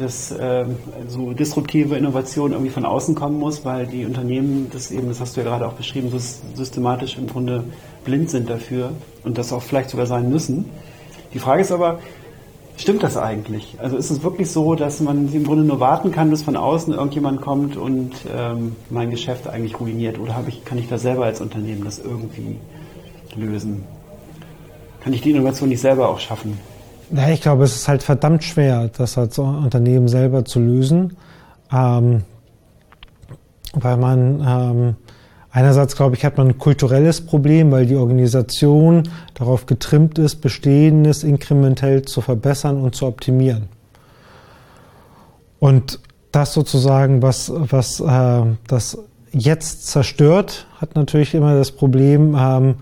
dass 0.00 0.34
ähm, 0.36 0.78
so 1.06 1.32
disruptive 1.32 1.96
Innovation 1.96 2.50
irgendwie 2.50 2.72
von 2.72 2.84
außen 2.84 3.14
kommen 3.14 3.38
muss, 3.38 3.64
weil 3.64 3.86
die 3.86 4.04
Unternehmen, 4.04 4.68
das 4.72 4.90
eben, 4.90 5.06
das 5.06 5.20
hast 5.20 5.36
du 5.36 5.42
ja 5.42 5.46
gerade 5.46 5.64
auch 5.64 5.74
beschrieben, 5.74 6.10
systematisch 6.54 7.16
im 7.16 7.28
Grunde 7.28 7.62
blind 8.04 8.30
sind 8.30 8.50
dafür 8.50 8.90
und 9.22 9.38
das 9.38 9.52
auch 9.52 9.62
vielleicht 9.62 9.90
sogar 9.90 10.06
sein 10.06 10.28
müssen. 10.28 10.64
Die 11.34 11.38
Frage 11.38 11.62
ist 11.62 11.70
aber, 11.70 12.00
Stimmt 12.80 13.02
das 13.02 13.18
eigentlich? 13.18 13.76
Also 13.78 13.98
ist 13.98 14.08
es 14.08 14.22
wirklich 14.22 14.50
so, 14.50 14.74
dass 14.74 15.00
man 15.00 15.30
im 15.34 15.44
Grunde 15.44 15.64
nur 15.64 15.80
warten 15.80 16.12
kann, 16.12 16.30
bis 16.30 16.42
von 16.42 16.56
außen 16.56 16.94
irgendjemand 16.94 17.42
kommt 17.42 17.76
und 17.76 18.12
ähm, 18.34 18.74
mein 18.88 19.10
Geschäft 19.10 19.46
eigentlich 19.46 19.78
ruiniert? 19.78 20.18
Oder 20.18 20.42
ich, 20.48 20.64
kann 20.64 20.78
ich 20.78 20.88
da 20.88 20.96
selber 20.96 21.26
als 21.26 21.42
Unternehmen 21.42 21.84
das 21.84 21.98
irgendwie 21.98 22.56
lösen? 23.36 23.84
Kann 25.04 25.12
ich 25.12 25.20
die 25.20 25.32
Innovation 25.32 25.68
nicht 25.68 25.82
selber 25.82 26.08
auch 26.08 26.20
schaffen? 26.20 26.58
Ja, 27.10 27.28
ich 27.28 27.42
glaube, 27.42 27.64
es 27.64 27.76
ist 27.76 27.86
halt 27.86 28.02
verdammt 28.02 28.44
schwer, 28.44 28.88
das 28.96 29.18
als 29.18 29.38
Unternehmen 29.38 30.08
selber 30.08 30.46
zu 30.46 30.58
lösen, 30.58 31.18
ähm, 31.70 32.22
weil 33.74 33.98
man 33.98 34.40
ähm, 34.40 34.96
Einerseits, 35.52 35.96
glaube 35.96 36.14
ich, 36.14 36.24
hat 36.24 36.38
man 36.38 36.48
ein 36.48 36.58
kulturelles 36.58 37.20
Problem, 37.22 37.72
weil 37.72 37.86
die 37.86 37.96
Organisation 37.96 39.08
darauf 39.34 39.66
getrimmt 39.66 40.18
ist, 40.18 40.36
Bestehendes 40.36 41.24
inkrementell 41.24 42.02
zu 42.02 42.20
verbessern 42.20 42.80
und 42.80 42.94
zu 42.94 43.06
optimieren. 43.06 43.68
Und 45.58 45.98
das 46.30 46.54
sozusagen, 46.54 47.22
was, 47.22 47.52
was 47.52 48.00
äh, 48.00 48.42
das 48.68 48.98
jetzt 49.32 49.88
zerstört, 49.88 50.66
hat 50.80 50.94
natürlich 50.94 51.34
immer 51.34 51.54
das 51.54 51.72
Problem, 51.72 52.36
ähm, 52.38 52.76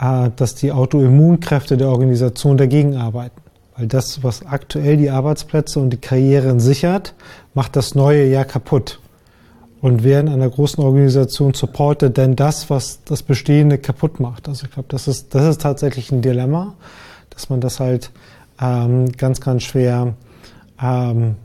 äh, 0.00 0.30
dass 0.34 0.56
die 0.56 0.72
Autoimmunkräfte 0.72 1.76
der 1.76 1.88
Organisation 1.88 2.56
dagegen 2.56 2.96
arbeiten. 2.96 3.40
Weil 3.76 3.86
das, 3.86 4.24
was 4.24 4.44
aktuell 4.44 4.96
die 4.96 5.10
Arbeitsplätze 5.10 5.78
und 5.78 5.90
die 5.90 5.98
Karrieren 5.98 6.58
sichert, 6.58 7.14
macht 7.54 7.76
das 7.76 7.94
neue 7.94 8.26
ja 8.26 8.44
kaputt. 8.44 8.98
Und 9.80 10.02
wer 10.02 10.20
in 10.20 10.28
einer 10.28 10.48
großen 10.48 10.82
Organisation 10.82 11.54
supportet 11.54 12.16
denn 12.16 12.34
das, 12.34 12.68
was 12.68 13.04
das 13.04 13.22
Bestehende 13.22 13.78
kaputt 13.78 14.18
macht? 14.18 14.48
Also 14.48 14.66
ich 14.66 14.72
glaube, 14.72 14.88
das 14.88 15.06
ist, 15.06 15.34
das 15.34 15.44
ist 15.44 15.62
tatsächlich 15.62 16.10
ein 16.10 16.20
Dilemma, 16.20 16.74
dass 17.30 17.48
man 17.48 17.60
das 17.60 17.78
halt 17.78 18.10
ähm, 18.60 19.12
ganz, 19.12 19.40
ganz 19.40 19.62
schwer, 19.62 20.14
ähm, 20.82 21.36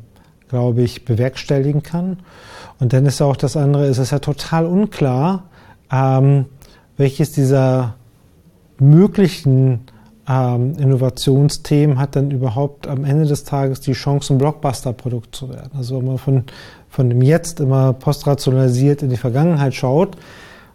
glaube 0.49 0.81
ich, 0.81 1.05
bewerkstelligen 1.05 1.83
kann. 1.83 2.17
Und 2.79 2.93
dann 2.93 3.05
ist 3.05 3.19
ja 3.19 3.27
auch 3.27 3.37
das 3.37 3.55
andere, 3.55 3.85
es 3.85 3.99
ist 3.99 4.11
ja 4.11 4.19
total 4.19 4.65
unklar, 4.65 5.43
ähm, 5.91 6.45
welches 6.97 7.31
dieser 7.31 7.95
möglichen 8.79 9.81
ähm, 10.27 10.75
Innovationsthemen 10.77 11.99
hat 11.99 12.15
dann 12.15 12.31
überhaupt 12.31 12.87
am 12.87 13.03
Ende 13.03 13.25
des 13.25 13.43
Tages 13.43 13.81
die 13.81 13.93
Chance, 13.93 14.33
ein 14.33 14.37
Blockbuster-Produkt 14.37 15.35
zu 15.35 15.49
werden. 15.49 15.71
Also 15.77 15.97
wenn 15.97 16.05
man 16.05 16.17
von, 16.17 16.43
von 16.89 17.09
dem 17.09 17.21
Jetzt 17.21 17.59
immer 17.59 17.93
postrationalisiert 17.93 19.03
in 19.03 19.09
die 19.09 19.17
Vergangenheit 19.17 19.73
schaut, 19.73 20.15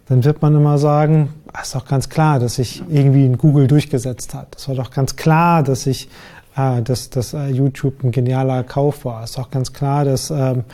dann 0.08 0.24
wird 0.24 0.42
man 0.42 0.54
immer 0.54 0.78
sagen, 0.78 1.34
ah, 1.52 1.62
ist 1.62 1.74
doch 1.74 1.87
ganz 1.87 2.08
klar, 2.08 2.38
dass 2.38 2.56
sich 2.56 2.82
irgendwie 2.88 3.24
in 3.24 3.38
Google 3.38 3.66
durchgesetzt 3.66 4.34
hat. 4.34 4.56
Es 4.56 4.68
war 4.68 4.74
doch 4.74 4.90
ganz 4.90 5.16
klar, 5.16 5.62
dass 5.62 5.82
sich 5.82 6.08
äh, 6.56 6.82
dass, 6.82 7.11
dass 7.11 7.34
äh, 7.34 7.48
YouTube 7.48 8.02
ein 8.02 8.11
genialer 8.11 8.64
Kauf 8.64 9.04
war. 9.04 9.22
Es 9.22 9.30
ist 9.30 9.38
auch 9.38 9.50
ganz 9.50 9.72
klar, 9.72 10.04
dass 10.04 10.30
ähm, 10.30 10.64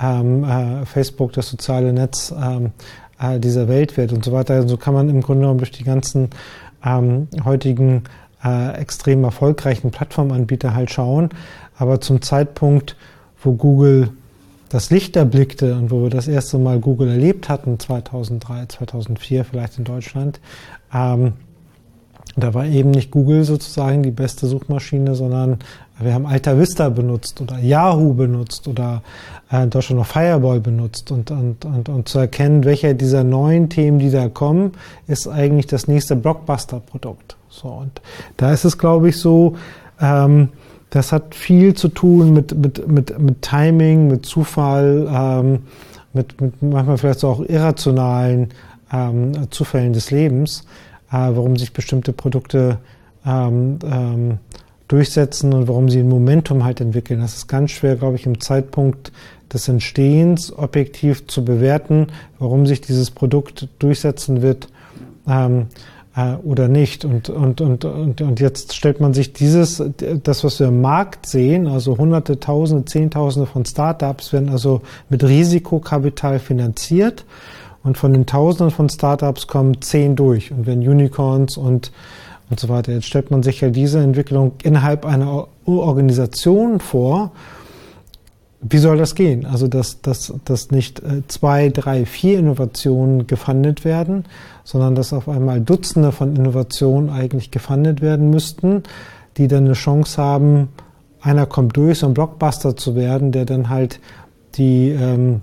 ähm, 0.00 0.44
äh, 0.44 0.86
Facebook 0.86 1.32
das 1.32 1.48
soziale 1.48 1.92
Netz 1.92 2.32
ähm, 2.38 2.72
äh, 3.20 3.38
dieser 3.38 3.68
Welt 3.68 3.96
wird 3.96 4.12
und 4.12 4.24
so 4.24 4.32
weiter. 4.32 4.66
So 4.68 4.76
kann 4.76 4.94
man 4.94 5.08
im 5.08 5.22
Grunde 5.22 5.42
genommen 5.42 5.58
durch 5.58 5.70
die 5.70 5.84
ganzen 5.84 6.30
ähm, 6.84 7.28
heutigen 7.44 8.04
äh, 8.44 8.74
extrem 8.78 9.24
erfolgreichen 9.24 9.90
Plattformanbieter 9.90 10.74
halt 10.74 10.90
schauen. 10.90 11.30
Aber 11.76 12.00
zum 12.00 12.22
Zeitpunkt, 12.22 12.96
wo 13.42 13.52
Google 13.52 14.10
das 14.68 14.90
Licht 14.90 15.16
erblickte 15.16 15.74
und 15.74 15.90
wo 15.90 16.02
wir 16.02 16.10
das 16.10 16.28
erste 16.28 16.58
Mal 16.58 16.78
Google 16.78 17.08
erlebt 17.08 17.48
hatten, 17.48 17.78
2003, 17.78 18.66
2004 18.66 19.44
vielleicht 19.44 19.78
in 19.78 19.84
Deutschland, 19.84 20.40
ähm, 20.94 21.32
da 22.36 22.54
war 22.54 22.64
eben 22.64 22.92
nicht 22.92 23.10
Google 23.10 23.44
sozusagen 23.44 24.04
die 24.04 24.12
beste 24.12 24.46
Suchmaschine, 24.46 25.16
sondern 25.16 25.58
wir 25.98 26.14
haben 26.14 26.26
Alta 26.26 26.56
Vista 26.56 26.88
benutzt 26.88 27.40
oder 27.40 27.58
Yahoo 27.58 28.14
benutzt 28.14 28.68
oder 28.68 29.02
äh, 29.50 29.64
in 29.64 29.70
Deutschland 29.70 29.98
noch 29.98 30.06
Fireball 30.06 30.60
benutzt 30.60 31.10
und, 31.10 31.30
und, 31.30 31.64
und, 31.64 31.88
und 31.88 32.08
zu 32.08 32.20
erkennen, 32.20 32.64
welcher 32.64 32.94
dieser 32.94 33.24
neuen 33.24 33.68
Themen, 33.68 33.98
die 33.98 34.10
da 34.10 34.28
kommen, 34.28 34.72
ist 35.08 35.26
eigentlich 35.26 35.66
das 35.66 35.88
nächste 35.88 36.14
Blockbuster-Produkt. 36.14 37.36
So, 37.50 37.68
und 37.68 38.00
da 38.36 38.52
ist 38.52 38.64
es, 38.64 38.78
glaube 38.78 39.08
ich, 39.08 39.18
so, 39.18 39.56
ähm, 40.00 40.48
das 40.90 41.12
hat 41.12 41.34
viel 41.34 41.74
zu 41.74 41.88
tun 41.88 42.32
mit, 42.32 42.56
mit, 42.56 42.88
mit, 42.88 43.18
mit 43.18 43.42
Timing, 43.42 44.08
mit 44.08 44.24
Zufall, 44.24 45.08
ähm, 45.12 45.60
mit, 46.12 46.40
mit 46.40 46.62
manchmal 46.62 46.98
vielleicht 46.98 47.20
so 47.20 47.28
auch 47.28 47.40
irrationalen 47.40 48.48
ähm, 48.92 49.50
Zufällen 49.50 49.92
des 49.92 50.10
Lebens, 50.10 50.64
äh, 51.10 51.16
warum 51.16 51.56
sich 51.56 51.72
bestimmte 51.72 52.12
Produkte 52.12 52.78
ähm, 53.26 53.78
ähm, 53.84 54.38
durchsetzen 54.88 55.52
und 55.52 55.68
warum 55.68 55.88
sie 55.88 56.00
ein 56.00 56.08
Momentum 56.08 56.64
halt 56.64 56.80
entwickeln. 56.80 57.20
Das 57.20 57.36
ist 57.36 57.46
ganz 57.46 57.70
schwer, 57.70 57.96
glaube 57.96 58.16
ich, 58.16 58.26
im 58.26 58.40
Zeitpunkt 58.40 59.12
des 59.52 59.68
Entstehens 59.68 60.56
objektiv 60.56 61.26
zu 61.26 61.44
bewerten, 61.44 62.08
warum 62.38 62.66
sich 62.66 62.80
dieses 62.80 63.10
Produkt 63.10 63.68
durchsetzen 63.78 64.42
wird. 64.42 64.68
Ähm, 65.28 65.66
äh, 66.16 66.34
oder 66.42 66.68
nicht. 66.68 67.04
Und, 67.04 67.28
und, 67.28 67.60
und, 67.60 67.84
und, 67.84 68.20
und 68.20 68.40
jetzt 68.40 68.74
stellt 68.74 69.00
man 69.00 69.14
sich 69.14 69.32
dieses, 69.32 69.82
das, 70.22 70.44
was 70.44 70.60
wir 70.60 70.68
im 70.68 70.80
Markt 70.80 71.26
sehen, 71.26 71.66
also 71.66 71.98
hunderte, 71.98 72.40
tausende, 72.40 72.84
zehntausende 72.84 73.46
von 73.46 73.64
Startups 73.64 74.32
werden 74.32 74.48
also 74.48 74.82
mit 75.08 75.22
Risikokapital 75.24 76.38
finanziert. 76.38 77.24
Und 77.82 77.96
von 77.96 78.12
den 78.12 78.26
Tausenden 78.26 78.70
von 78.70 78.90
Startups 78.90 79.46
kommen 79.46 79.80
zehn 79.80 80.14
durch 80.14 80.52
und 80.52 80.66
werden 80.66 80.86
Unicorns 80.86 81.56
und, 81.56 81.92
und 82.50 82.60
so 82.60 82.68
weiter. 82.68 82.92
Jetzt 82.92 83.06
stellt 83.06 83.30
man 83.30 83.42
sich 83.42 83.62
ja 83.62 83.70
diese 83.70 84.00
Entwicklung 84.00 84.52
innerhalb 84.62 85.06
einer 85.06 85.48
Organisation 85.64 86.78
vor. 86.80 87.32
Wie 88.62 88.78
soll 88.78 88.98
das 88.98 89.14
gehen? 89.14 89.46
Also, 89.46 89.68
dass, 89.68 90.02
dass, 90.02 90.34
dass 90.44 90.70
nicht 90.70 91.00
äh, 91.00 91.22
zwei, 91.28 91.70
drei, 91.70 92.04
vier 92.04 92.38
Innovationen 92.38 93.26
gefundet 93.26 93.84
werden, 93.84 94.26
sondern 94.64 94.94
dass 94.94 95.12
auf 95.12 95.28
einmal 95.28 95.60
Dutzende 95.60 96.12
von 96.12 96.36
Innovationen 96.36 97.08
eigentlich 97.08 97.50
gefundet 97.50 98.02
werden 98.02 98.28
müssten, 98.28 98.82
die 99.38 99.48
dann 99.48 99.64
eine 99.64 99.72
Chance 99.72 100.20
haben, 100.20 100.68
einer 101.22 101.46
kommt 101.46 101.76
durch, 101.76 102.00
so 102.00 102.06
ein 102.06 102.14
Blockbuster 102.14 102.76
zu 102.76 102.94
werden, 102.94 103.32
der 103.32 103.46
dann 103.46 103.70
halt 103.70 104.00
die 104.56 104.90
ähm, 104.90 105.42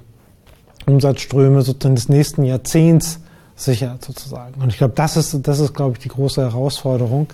Umsatzströme 0.85 1.61
sozusagen 1.61 1.95
des 1.95 2.09
nächsten 2.09 2.43
Jahrzehnts 2.43 3.19
sichert 3.55 4.05
sozusagen. 4.05 4.61
Und 4.61 4.69
ich 4.69 4.77
glaube, 4.77 4.93
das 4.95 5.17
ist, 5.17 5.47
das 5.47 5.59
ist, 5.59 5.73
glaube 5.73 5.93
ich, 5.93 5.99
die 5.99 6.09
große 6.09 6.41
Herausforderung, 6.41 7.27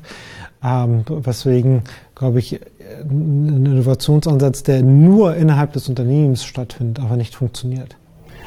ähm, 0.63 1.03
weswegen, 1.07 1.81
glaube 2.15 2.39
ich, 2.39 2.59
ein 3.01 3.65
Innovationsansatz, 3.65 4.63
der 4.63 4.81
nur 4.83 5.35
innerhalb 5.35 5.73
des 5.73 5.89
Unternehmens 5.89 6.43
stattfindet, 6.43 7.03
aber 7.03 7.17
nicht 7.17 7.35
funktioniert. 7.35 7.95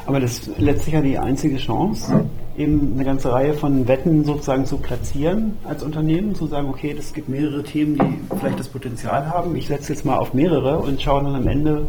Aber 0.06 0.20
das 0.20 0.38
ist 0.38 0.58
letztlich 0.58 0.94
ja 0.94 1.00
die 1.00 1.18
einzige 1.18 1.56
Chance, 1.56 2.24
eben 2.56 2.92
eine 2.94 3.04
ganze 3.04 3.32
Reihe 3.32 3.54
von 3.54 3.88
Wetten 3.88 4.24
sozusagen 4.24 4.64
zu 4.64 4.78
platzieren 4.78 5.56
als 5.64 5.82
Unternehmen, 5.82 6.34
zu 6.34 6.46
sagen, 6.46 6.68
okay, 6.68 6.94
es 6.96 7.12
gibt 7.12 7.28
mehrere 7.28 7.64
Themen, 7.64 7.98
die 7.98 8.36
vielleicht 8.38 8.58
das 8.60 8.68
Potenzial 8.68 9.28
haben. 9.28 9.56
Ich 9.56 9.66
setze 9.66 9.92
jetzt 9.92 10.04
mal 10.04 10.16
auf 10.16 10.32
mehrere 10.32 10.78
und 10.78 11.02
schaue 11.02 11.24
dann 11.24 11.34
am 11.34 11.48
Ende 11.48 11.86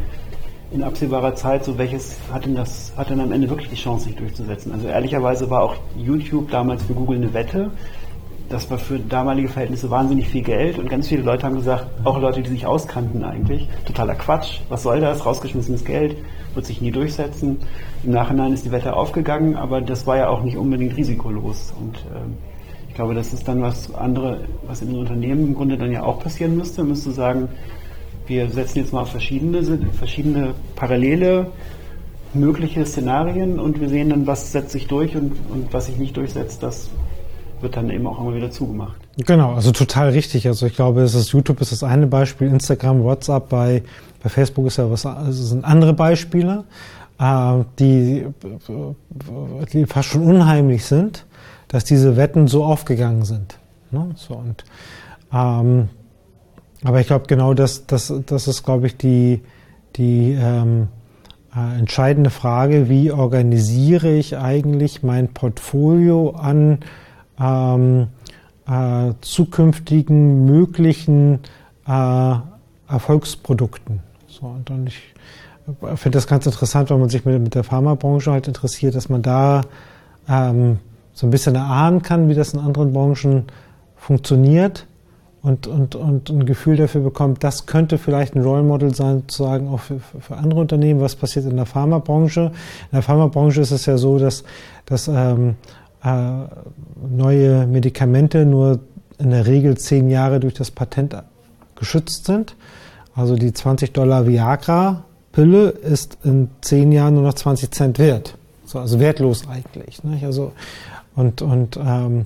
in 0.71 0.83
absehbarer 0.83 1.35
Zeit, 1.35 1.63
so 1.63 1.77
welches 1.77 2.17
hat 2.33 2.45
denn 2.45 2.55
das, 2.55 2.91
hat 2.97 3.11
denn 3.11 3.19
am 3.21 3.31
Ende 3.31 3.49
wirklich 3.49 3.69
die 3.69 3.75
Chance, 3.75 4.05
sich 4.05 4.15
durchzusetzen. 4.15 4.71
Also 4.71 4.87
ehrlicherweise 4.87 5.49
war 5.49 5.61
auch 5.61 5.75
YouTube 5.95 6.49
damals 6.49 6.83
für 6.83 6.93
Google 6.93 7.17
eine 7.17 7.33
Wette. 7.33 7.71
Das 8.49 8.71
war 8.71 8.77
für 8.77 8.97
damalige 8.97 9.49
Verhältnisse 9.49 9.89
wahnsinnig 9.89 10.29
viel 10.29 10.41
Geld 10.41 10.79
und 10.79 10.89
ganz 10.89 11.09
viele 11.09 11.21
Leute 11.21 11.45
haben 11.45 11.55
gesagt, 11.55 11.87
auch 12.05 12.19
Leute, 12.19 12.41
die 12.41 12.49
sich 12.49 12.65
auskannten 12.65 13.23
eigentlich, 13.23 13.67
totaler 13.85 14.15
Quatsch, 14.15 14.61
was 14.69 14.83
soll 14.83 15.01
das, 15.01 15.25
rausgeschmissenes 15.25 15.83
Geld, 15.83 16.15
wird 16.53 16.65
sich 16.65 16.81
nie 16.81 16.91
durchsetzen. 16.91 17.57
Im 18.03 18.11
Nachhinein 18.11 18.53
ist 18.53 18.65
die 18.65 18.71
Wette 18.71 18.95
aufgegangen, 18.95 19.55
aber 19.55 19.81
das 19.81 20.07
war 20.07 20.17
ja 20.17 20.29
auch 20.29 20.43
nicht 20.43 20.55
unbedingt 20.55 20.95
risikolos. 20.95 21.73
Und 21.79 21.97
ähm, 22.15 22.37
ich 22.87 22.95
glaube, 22.95 23.13
das 23.13 23.33
ist 23.33 23.47
dann 23.47 23.61
was 23.61 23.93
andere, 23.93 24.45
was 24.65 24.81
in 24.81 24.89
den 24.89 24.99
Unternehmen 24.99 25.47
im 25.47 25.53
Grunde 25.53 25.77
dann 25.77 25.91
ja 25.91 26.03
auch 26.03 26.19
passieren 26.19 26.55
müsste. 26.55 26.83
Müsste 26.83 27.11
sagen, 27.11 27.49
wir 28.27 28.49
setzen 28.49 28.79
jetzt 28.79 28.93
mal 28.93 29.05
verschiedene, 29.05 29.63
verschiedene 29.93 30.53
parallele 30.75 31.51
mögliche 32.33 32.85
Szenarien 32.85 33.59
und 33.59 33.79
wir 33.79 33.89
sehen 33.89 34.09
dann, 34.09 34.27
was 34.27 34.51
setzt 34.51 34.71
sich 34.71 34.87
durch 34.87 35.15
und, 35.15 35.33
und 35.49 35.73
was 35.73 35.87
sich 35.87 35.97
nicht 35.97 36.15
durchsetzt, 36.17 36.61
das 36.63 36.89
wird 37.61 37.75
dann 37.75 37.89
eben 37.89 38.07
auch 38.07 38.19
immer 38.19 38.35
wieder 38.35 38.51
zugemacht. 38.51 38.97
Genau, 39.17 39.53
also 39.53 39.71
total 39.71 40.09
richtig. 40.09 40.47
Also 40.47 40.65
ich 40.65 40.75
glaube, 40.75 41.01
es 41.01 41.15
ist 41.15 41.31
YouTube 41.31 41.61
ist 41.61 41.71
das 41.71 41.83
eine 41.83 42.07
Beispiel, 42.07 42.47
Instagram, 42.47 43.03
WhatsApp, 43.03 43.49
bei, 43.49 43.83
bei 44.21 44.29
Facebook 44.29 44.67
ist 44.67 44.77
ja 44.77 44.89
was, 44.89 45.05
also 45.05 45.43
sind 45.43 45.65
andere 45.65 45.93
Beispiele, 45.93 46.63
äh, 47.19 47.63
die, 47.79 48.25
die 49.73 49.85
fast 49.85 50.09
schon 50.09 50.23
unheimlich 50.23 50.85
sind, 50.85 51.25
dass 51.67 51.83
diese 51.83 52.15
Wetten 52.15 52.47
so 52.47 52.63
aufgegangen 52.63 53.25
sind. 53.25 53.57
Ne? 53.91 54.11
So 54.15 54.35
und 54.35 54.63
ähm, 55.33 55.89
aber 56.83 57.01
ich 57.01 57.07
glaube, 57.07 57.25
genau 57.27 57.53
das, 57.53 57.87
das, 57.87 58.13
das 58.25 58.47
ist, 58.47 58.63
glaube 58.63 58.87
ich, 58.87 58.97
die, 58.97 59.41
die 59.95 60.37
ähm, 60.39 60.89
äh, 61.55 61.79
entscheidende 61.79 62.29
Frage, 62.29 62.87
wie 62.87 63.11
organisiere 63.11 64.13
ich 64.13 64.37
eigentlich 64.37 65.01
mein 65.03 65.29
Portfolio 65.29 66.31
an 66.31 66.79
ähm, 67.39 68.07
äh, 68.67 69.13
zukünftigen 69.21 70.45
möglichen 70.45 71.39
äh, 71.87 72.35
Erfolgsprodukten. 72.89 74.01
So, 74.27 74.47
und 74.47 74.69
dann 74.69 74.87
ich 74.87 75.13
finde 75.95 76.17
das 76.17 76.27
ganz 76.27 76.45
interessant, 76.45 76.89
wenn 76.89 76.99
man 76.99 77.09
sich 77.09 77.25
mit, 77.25 77.41
mit 77.41 77.55
der 77.55 77.63
Pharmabranche 77.63 78.31
halt 78.31 78.47
interessiert, 78.47 78.95
dass 78.95 79.09
man 79.09 79.21
da 79.21 79.61
ähm, 80.29 80.79
so 81.13 81.27
ein 81.27 81.29
bisschen 81.29 81.55
erahnen 81.55 82.01
kann, 82.01 82.29
wie 82.29 82.35
das 82.35 82.53
in 82.53 82.59
anderen 82.59 82.93
Branchen 82.93 83.45
funktioniert 83.95 84.85
und, 85.41 85.67
und, 85.67 85.95
und 85.95 86.29
ein 86.29 86.45
Gefühl 86.45 86.77
dafür 86.77 87.01
bekommt, 87.01 87.43
das 87.43 87.65
könnte 87.65 87.97
vielleicht 87.97 88.35
ein 88.35 88.41
Role 88.41 88.63
Model 88.63 88.93
sein, 88.93 89.21
sozusagen 89.21 89.67
auch 89.69 89.79
für, 89.79 89.99
für 89.99 90.35
andere 90.37 90.61
Unternehmen, 90.61 91.01
was 91.01 91.15
passiert 91.15 91.45
in 91.45 91.55
der 91.55 91.65
Pharmabranche. 91.65 92.51
In 92.91 92.93
der 92.93 93.01
Pharmabranche 93.01 93.61
ist 93.61 93.71
es 93.71 93.85
ja 93.85 93.97
so, 93.97 94.19
dass, 94.19 94.43
dass 94.85 95.07
ähm, 95.07 95.55
äh, 96.03 96.43
neue 97.09 97.67
Medikamente 97.67 98.45
nur 98.45 98.79
in 99.17 99.31
der 99.31 99.47
Regel 99.47 99.77
zehn 99.77 100.09
Jahre 100.09 100.39
durch 100.39 100.53
das 100.53 100.71
Patent 100.71 101.15
geschützt 101.75 102.25
sind. 102.25 102.55
Also 103.15 103.35
die 103.35 103.51
20 103.51 103.93
Dollar 103.93 104.27
Viagra-Pille 104.27 105.69
ist 105.69 106.17
in 106.23 106.49
zehn 106.61 106.91
Jahren 106.91 107.15
nur 107.15 107.23
noch 107.23 107.33
20 107.33 107.71
Cent 107.71 107.99
wert. 107.99 108.37
So, 108.65 108.79
also 108.79 108.99
wertlos 108.99 109.47
eigentlich. 109.47 110.03
Nicht? 110.03 110.23
Also, 110.23 110.51
und 111.15 111.41
und 111.41 111.77
ähm, 111.77 112.25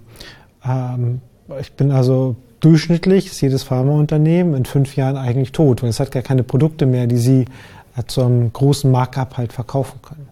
ähm, 0.65 1.21
ich 1.59 1.73
bin 1.73 1.91
also 1.91 2.35
durchschnittlich 2.59 3.27
ist 3.27 3.41
jedes 3.41 3.63
Pharmaunternehmen 3.63 4.53
in 4.53 4.65
fünf 4.65 4.95
Jahren 4.95 5.17
eigentlich 5.17 5.51
tot, 5.51 5.81
weil 5.81 5.89
es 5.89 5.99
hat 5.99 6.11
gar 6.11 6.23
keine 6.23 6.43
Produkte 6.43 6.85
mehr, 6.85 7.07
die 7.07 7.17
sie 7.17 7.45
äh, 7.95 8.03
zu 8.07 8.21
einem 8.21 8.51
großen 8.51 8.89
Markup 8.89 9.37
halt 9.37 9.53
verkaufen 9.53 9.99
können. 10.01 10.27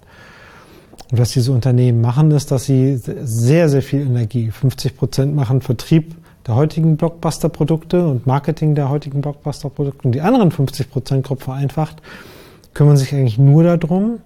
Und 1.12 1.18
was 1.18 1.32
diese 1.32 1.52
Unternehmen 1.52 2.02
machen, 2.02 2.32
ist, 2.32 2.52
dass 2.52 2.66
sie 2.66 2.98
sehr, 2.98 3.70
sehr 3.70 3.82
viel 3.82 4.02
Energie, 4.02 4.52
50 4.52 4.96
Prozent 4.96 5.36
machen 5.36 5.62
Vertrieb 5.62 6.16
der 6.46 6.56
heutigen 6.56 6.98
Blockbuster-Produkte 6.98 8.08
und 8.08 8.26
Marketing 8.26 8.76
der 8.76 8.90
heutigen 8.90 9.22
Blockbuster-Produkte 9.22 10.08
und 10.08 10.14
die 10.14 10.22
anderen 10.22 10.52
50 10.52 10.90
Prozent, 10.90 11.26
grob 11.26 11.42
vereinfacht, 11.42 12.02
kümmern 12.74 12.98
sich 12.98 13.14
eigentlich 13.14 13.38
nur 13.38 13.64
darum, 13.64 14.20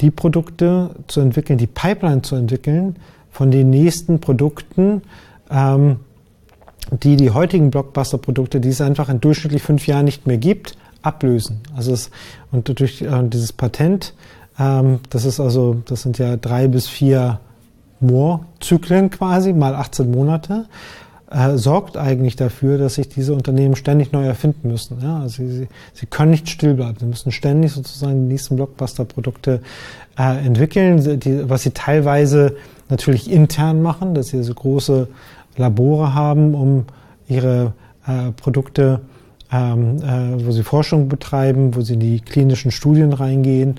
die 0.00 0.10
Produkte 0.10 0.90
zu 1.06 1.20
entwickeln, 1.20 1.58
die 1.58 1.66
Pipeline 1.66 2.22
zu 2.22 2.36
entwickeln 2.36 2.96
von 3.30 3.50
den 3.50 3.70
nächsten 3.70 4.20
Produkten, 4.20 5.02
ähm, 5.50 6.00
die 6.90 7.16
die 7.16 7.30
heutigen 7.30 7.70
Blockbuster-Produkte, 7.70 8.60
die 8.60 8.70
es 8.70 8.80
einfach 8.80 9.08
in 9.08 9.20
durchschnittlich 9.20 9.62
fünf 9.62 9.86
Jahren 9.86 10.06
nicht 10.06 10.26
mehr 10.26 10.38
gibt, 10.38 10.76
ablösen. 11.02 11.60
Also 11.76 11.92
es, 11.92 12.10
und 12.50 12.80
durch 12.80 13.02
äh, 13.02 13.22
dieses 13.28 13.52
Patent, 13.52 14.14
das 14.56 15.24
ist 15.24 15.40
also, 15.40 15.82
das 15.86 16.02
sind 16.02 16.18
ja 16.18 16.36
drei 16.36 16.68
bis 16.68 16.86
vier 16.86 17.40
Moore-Zyklen 18.00 19.10
quasi, 19.10 19.52
mal 19.52 19.74
18 19.74 20.10
Monate, 20.10 20.66
äh, 21.30 21.56
sorgt 21.56 21.96
eigentlich 21.96 22.36
dafür, 22.36 22.76
dass 22.76 22.94
sich 22.96 23.08
diese 23.08 23.32
Unternehmen 23.32 23.76
ständig 23.76 24.12
neu 24.12 24.24
erfinden 24.24 24.68
müssen. 24.68 24.98
Ja? 25.00 25.20
Also 25.20 25.46
sie, 25.46 25.68
sie 25.92 26.06
können 26.06 26.32
nicht 26.32 26.48
still 26.48 26.74
bleiben. 26.74 26.96
Sie 26.98 27.06
müssen 27.06 27.30
ständig 27.30 27.72
sozusagen 27.72 28.26
die 28.26 28.32
nächsten 28.32 28.56
Blockbuster-Produkte 28.56 29.60
äh, 30.18 30.44
entwickeln, 30.44 31.20
die, 31.20 31.48
was 31.48 31.62
sie 31.62 31.70
teilweise 31.70 32.56
natürlich 32.88 33.30
intern 33.30 33.80
machen, 33.80 34.14
dass 34.14 34.28
sie 34.28 34.42
so 34.42 34.52
große 34.52 35.08
Labore 35.56 36.14
haben, 36.14 36.54
um 36.54 36.84
ihre 37.28 37.74
äh, 38.06 38.32
Produkte, 38.32 39.00
ähm, 39.52 39.98
äh, 39.98 40.44
wo 40.44 40.50
sie 40.50 40.64
Forschung 40.64 41.08
betreiben, 41.08 41.76
wo 41.76 41.80
sie 41.82 41.94
in 41.94 42.00
die 42.00 42.20
klinischen 42.20 42.72
Studien 42.72 43.12
reingehen. 43.12 43.76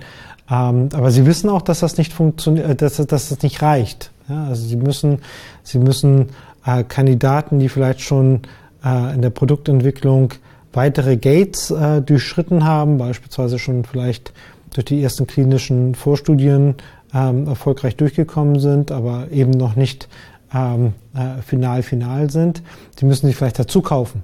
Ähm, 0.51 0.89
aber 0.93 1.11
sie 1.11 1.25
wissen 1.25 1.49
auch, 1.49 1.61
dass 1.61 1.79
das 1.79 1.97
nicht 1.97 2.11
funktioniert, 2.11 2.69
äh, 2.69 2.75
dass, 2.75 2.97
dass 2.97 3.29
das 3.29 3.41
nicht 3.41 3.61
reicht. 3.61 4.11
Ja, 4.27 4.45
also 4.45 4.65
sie 4.67 4.75
müssen, 4.75 5.19
sie 5.63 5.79
müssen 5.79 6.29
äh, 6.65 6.83
Kandidaten, 6.83 7.59
die 7.59 7.69
vielleicht 7.69 8.01
schon 8.01 8.41
äh, 8.83 9.13
in 9.13 9.21
der 9.21 9.29
Produktentwicklung 9.29 10.33
weitere 10.73 11.17
Gates 11.17 11.71
äh, 11.71 12.01
durchschritten 12.01 12.65
haben, 12.65 12.97
beispielsweise 12.97 13.59
schon 13.59 13.85
vielleicht 13.85 14.33
durch 14.73 14.85
die 14.85 15.01
ersten 15.01 15.27
klinischen 15.27 15.95
Vorstudien 15.95 16.75
ähm, 17.13 17.47
erfolgreich 17.47 17.95
durchgekommen 17.95 18.59
sind, 18.59 18.91
aber 18.91 19.27
eben 19.31 19.51
noch 19.51 19.75
nicht 19.75 20.07
ähm, 20.53 20.93
äh, 21.13 21.41
final 21.41 21.83
final 21.83 22.29
sind, 22.29 22.61
die 22.99 23.05
müssen 23.05 23.27
sich 23.27 23.35
vielleicht 23.35 23.59
dazu 23.59 23.81
kaufen. 23.81 24.23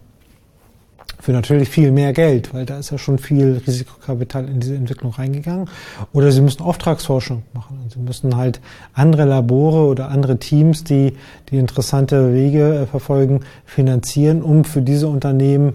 Für 1.19 1.31
natürlich 1.31 1.69
viel 1.69 1.91
mehr 1.91 2.13
Geld, 2.13 2.53
weil 2.53 2.65
da 2.65 2.77
ist 2.77 2.91
ja 2.91 2.97
schon 2.97 3.17
viel 3.17 3.61
Risikokapital 3.65 4.47
in 4.47 4.59
diese 4.59 4.75
Entwicklung 4.75 5.11
reingegangen. 5.11 5.67
Oder 6.13 6.31
sie 6.31 6.41
müssen 6.41 6.61
Auftragsforschung 6.61 7.43
machen. 7.53 7.79
Und 7.83 7.91
sie 7.91 7.99
müssen 7.99 8.37
halt 8.37 8.61
andere 8.93 9.25
Labore 9.25 9.87
oder 9.87 10.09
andere 10.09 10.37
Teams, 10.37 10.83
die, 10.83 11.13
die 11.49 11.57
interessante 11.57 12.33
Wege 12.33 12.81
äh, 12.81 12.85
verfolgen, 12.85 13.41
finanzieren, 13.65 14.43
um 14.43 14.63
für 14.63 14.81
diese 14.81 15.07
Unternehmen 15.07 15.73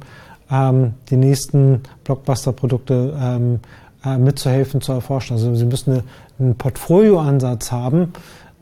ähm, 0.51 0.95
die 1.11 1.17
nächsten 1.17 1.81
Blockbuster-Produkte 2.05 3.17
ähm, 3.21 3.61
äh, 4.05 4.19
mitzuhelfen, 4.19 4.81
zu 4.81 4.93
erforschen. 4.93 5.35
Also 5.35 5.55
sie 5.55 5.65
müssen 5.65 5.93
eine, 5.93 6.05
einen 6.39 6.57
Portfolioansatz 6.57 7.73
haben, 7.73 8.13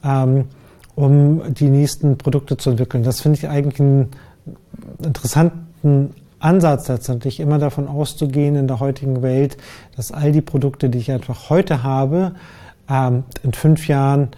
ähm, 0.05 0.47
um 0.95 1.55
die 1.55 1.69
nächsten 1.69 2.17
Produkte 2.17 2.57
zu 2.57 2.71
entwickeln. 2.71 3.03
Das 3.03 3.21
finde 3.21 3.39
ich 3.39 3.49
eigentlich 3.49 3.81
einen 3.81 4.09
interessanten 5.03 6.15
Ansatz 6.41 6.89
letztendlich, 6.89 7.39
immer 7.39 7.59
davon 7.59 7.87
auszugehen 7.87 8.57
in 8.57 8.67
der 8.67 8.81
heutigen 8.81 9.23
Welt, 9.23 9.57
dass 9.97 10.11
all 10.11 10.33
die 10.33 10.41
Produkte, 10.41 10.89
die 10.89 10.99
ich 10.99 11.13
einfach 11.13 11.51
heute 11.51 11.83
habe, 11.83 12.33
ähm, 12.89 13.25
in 13.43 13.53
fünf 13.53 13.87
Jahren 13.89 14.29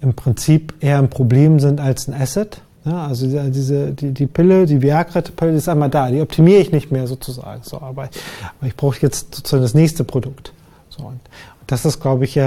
im 0.00 0.14
Prinzip 0.14 0.74
eher 0.80 0.98
ein 0.98 1.10
Problem 1.10 1.60
sind 1.60 1.80
als 1.80 2.08
ein 2.08 2.14
Asset. 2.14 2.62
Also 2.84 3.26
diese, 3.50 3.92
die, 3.92 4.12
die 4.12 4.26
Pille, 4.26 4.64
die 4.64 4.80
Viagra-Pille 4.80 5.52
ist 5.52 5.68
einmal 5.68 5.90
da, 5.90 6.10
die 6.10 6.20
optimiere 6.20 6.60
ich 6.60 6.72
nicht 6.72 6.90
mehr 6.90 7.06
sozusagen. 7.06 7.62
So, 7.62 7.76
aber, 7.76 8.04
aber 8.58 8.66
ich 8.66 8.76
brauche 8.76 8.98
jetzt 9.02 9.34
sozusagen 9.34 9.62
das 9.62 9.74
nächste 9.74 10.04
Produkt. 10.04 10.52
So, 10.88 11.04
und 11.04 11.20
das 11.66 11.84
ist, 11.84 12.00
glaube 12.00 12.24
ich, 12.24 12.40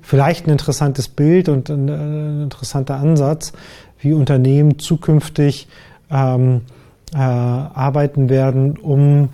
vielleicht 0.00 0.46
ein 0.46 0.50
interessantes 0.50 1.08
Bild 1.08 1.48
und 1.50 1.68
ein, 1.68 1.88
ein 1.90 2.42
interessanter 2.44 2.96
Ansatz, 2.96 3.52
wie 3.98 4.14
Unternehmen 4.14 4.78
zukünftig 4.78 5.68
ähm, 6.10 6.62
äh, 7.14 7.18
arbeiten 7.18 8.28
werden, 8.28 8.78
um 8.78 9.28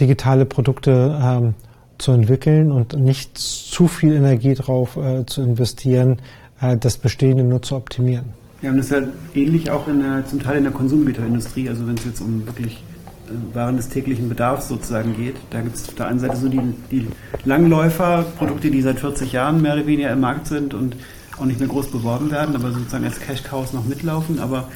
digitale 0.00 0.44
Produkte 0.44 1.18
ähm, 1.22 1.54
zu 1.98 2.12
entwickeln 2.12 2.70
und 2.72 2.98
nicht 2.98 3.38
zu 3.38 3.88
viel 3.88 4.14
Energie 4.14 4.54
darauf 4.54 4.96
äh, 4.96 5.24
zu 5.26 5.42
investieren, 5.42 6.20
äh, 6.60 6.76
das 6.76 6.98
Bestehende 6.98 7.44
nur 7.44 7.62
zu 7.62 7.76
optimieren. 7.76 8.26
Ja, 8.62 8.70
und 8.70 8.78
das 8.78 8.86
ist 8.86 8.92
ja 8.92 9.02
ähnlich 9.34 9.70
auch 9.70 9.86
in 9.88 10.00
der, 10.00 10.26
zum 10.26 10.42
Teil 10.42 10.58
in 10.58 10.64
der 10.64 10.72
Konsumgüterindustrie, 10.72 11.68
also 11.68 11.86
wenn 11.86 11.94
es 11.94 12.04
jetzt 12.04 12.20
um 12.20 12.46
wirklich 12.46 12.82
äh, 13.28 13.54
Waren 13.54 13.76
des 13.76 13.88
täglichen 13.88 14.28
Bedarfs 14.28 14.68
sozusagen 14.68 15.16
geht. 15.16 15.36
Da 15.50 15.60
gibt 15.60 15.76
es 15.76 15.88
auf 15.88 15.94
der 15.94 16.08
einen 16.08 16.18
Seite 16.18 16.36
so 16.36 16.48
die, 16.48 16.60
die 16.90 17.06
Langläufer, 17.44 18.24
Produkte, 18.38 18.70
die 18.70 18.82
seit 18.82 19.00
40 19.00 19.32
Jahren 19.32 19.62
mehr 19.62 19.74
oder 19.74 19.86
weniger 19.86 20.10
im 20.10 20.20
Markt 20.20 20.46
sind 20.46 20.74
und 20.74 20.96
auch 21.38 21.44
nicht 21.44 21.60
mehr 21.60 21.68
groß 21.68 21.90
beworben 21.90 22.30
werden, 22.30 22.54
aber 22.54 22.72
sozusagen 22.72 23.04
als 23.04 23.20
Cash 23.20 23.42
Cows 23.42 23.72
noch 23.72 23.84
mitlaufen, 23.84 24.38
aber 24.38 24.68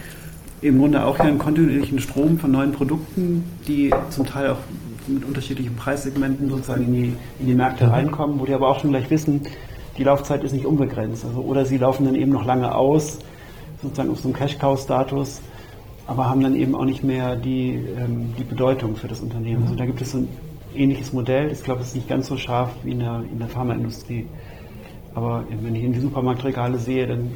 im 0.62 0.79
Grunde 0.79 1.05
auch 1.05 1.18
einen 1.18 1.38
kontinuierlichen 1.38 2.01
Strom 2.01 2.38
von 2.38 2.51
neuen 2.51 2.73
Produkten, 2.73 3.44
die 3.66 3.92
zum 4.11 4.27
Teil 4.27 4.51
auch 4.51 4.59
mit 5.07 5.25
unterschiedlichen 5.25 5.75
Preissegmenten 5.77 6.51
sozusagen 6.51 6.85
in 6.85 6.92
die, 6.92 7.16
in 7.38 7.46
die 7.46 7.55
Märkte 7.55 7.87
mhm. 7.87 7.90
reinkommen, 7.90 8.40
wo 8.40 8.46
die 8.46 8.55
aber 8.55 8.68
auch 8.68 8.81
schon 8.81 8.90
gleich 8.90 9.11
wissen, 9.11 9.42
die 9.96 10.05
Laufzeit 10.05 10.44
ist 10.44 10.53
nicht 10.53 10.66
unbegrenzt. 10.66 11.25
Also, 11.25 11.40
oder 11.40 11.64
sie 11.64 11.79
laufen 11.79 12.05
dann 12.05 12.14
eben 12.14 12.31
noch 12.31 12.44
lange 12.44 12.75
aus, 12.75 13.18
sozusagen 13.83 14.11
auf 14.11 14.20
so 14.20 14.29
einem 14.29 14.37
Cash-Cow-Status, 14.37 15.40
aber 16.07 16.29
haben 16.29 16.42
dann 16.42 16.55
eben 16.55 16.75
auch 16.75 16.85
nicht 16.85 17.03
mehr 17.03 17.37
die, 17.37 17.79
ähm, 17.99 18.35
die 18.38 18.44
Bedeutung 18.44 18.96
für 18.96 19.09
das 19.09 19.20
Unternehmen. 19.20 19.62
Also 19.62 19.75
da 19.75 19.87
gibt 19.87 20.01
es 20.03 20.12
so 20.12 20.18
ein 20.18 20.29
ähnliches 20.75 21.12
Modell. 21.12 21.51
Ich 21.51 21.62
glaube, 21.62 21.81
es 21.83 21.88
ist 21.88 21.94
nicht 21.94 22.09
ganz 22.09 22.27
so 22.27 22.37
scharf 22.37 22.70
wie 22.83 22.92
in 22.92 23.01
der, 23.01 23.23
in 23.33 23.38
der 23.38 23.49
Pharmaindustrie. 23.49 24.27
Aber 25.14 25.44
wenn 25.62 25.75
ich 25.75 25.83
in 25.83 25.92
die 25.92 26.01
Supermarktregale 26.01 26.79
sehe, 26.79 27.07
dann 27.07 27.31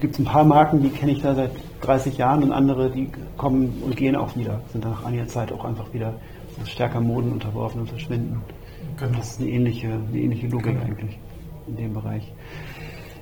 gibt 0.00 0.14
es 0.14 0.18
ein 0.18 0.24
paar 0.24 0.44
Marken, 0.44 0.82
die 0.82 0.88
kenne 0.88 1.12
ich 1.12 1.22
da 1.22 1.34
seit 1.34 1.50
30 1.82 2.18
Jahren 2.18 2.42
und 2.42 2.52
andere, 2.52 2.90
die 2.90 3.08
kommen 3.36 3.82
und 3.84 3.96
gehen 3.96 4.16
auch 4.16 4.36
wieder, 4.36 4.60
sind 4.72 4.84
nach 4.84 5.04
einiger 5.04 5.26
Zeit 5.26 5.52
auch 5.52 5.64
einfach 5.64 5.92
wieder 5.92 6.14
stärker 6.66 7.00
Moden 7.00 7.32
unterworfen 7.32 7.80
und 7.80 7.88
verschwinden. 7.88 8.42
Genau. 8.98 9.16
Das 9.16 9.32
ist 9.32 9.40
eine 9.40 9.50
ähnliche, 9.50 9.88
eine 9.88 10.18
ähnliche 10.18 10.48
Logik 10.48 10.74
genau. 10.74 10.84
eigentlich 10.84 11.18
in 11.66 11.76
dem 11.76 11.94
Bereich. 11.94 12.32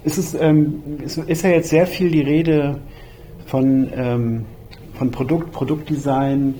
Es 0.04 0.18
ist, 0.18 0.34
ähm, 0.40 0.82
es 1.04 1.18
ist 1.18 1.42
ja 1.42 1.50
jetzt 1.50 1.70
sehr 1.70 1.86
viel 1.86 2.10
die 2.10 2.20
Rede 2.20 2.78
von, 3.46 3.88
ähm, 3.94 4.44
von 4.94 5.10
Produkt, 5.10 5.52
Produktdesign. 5.52 6.54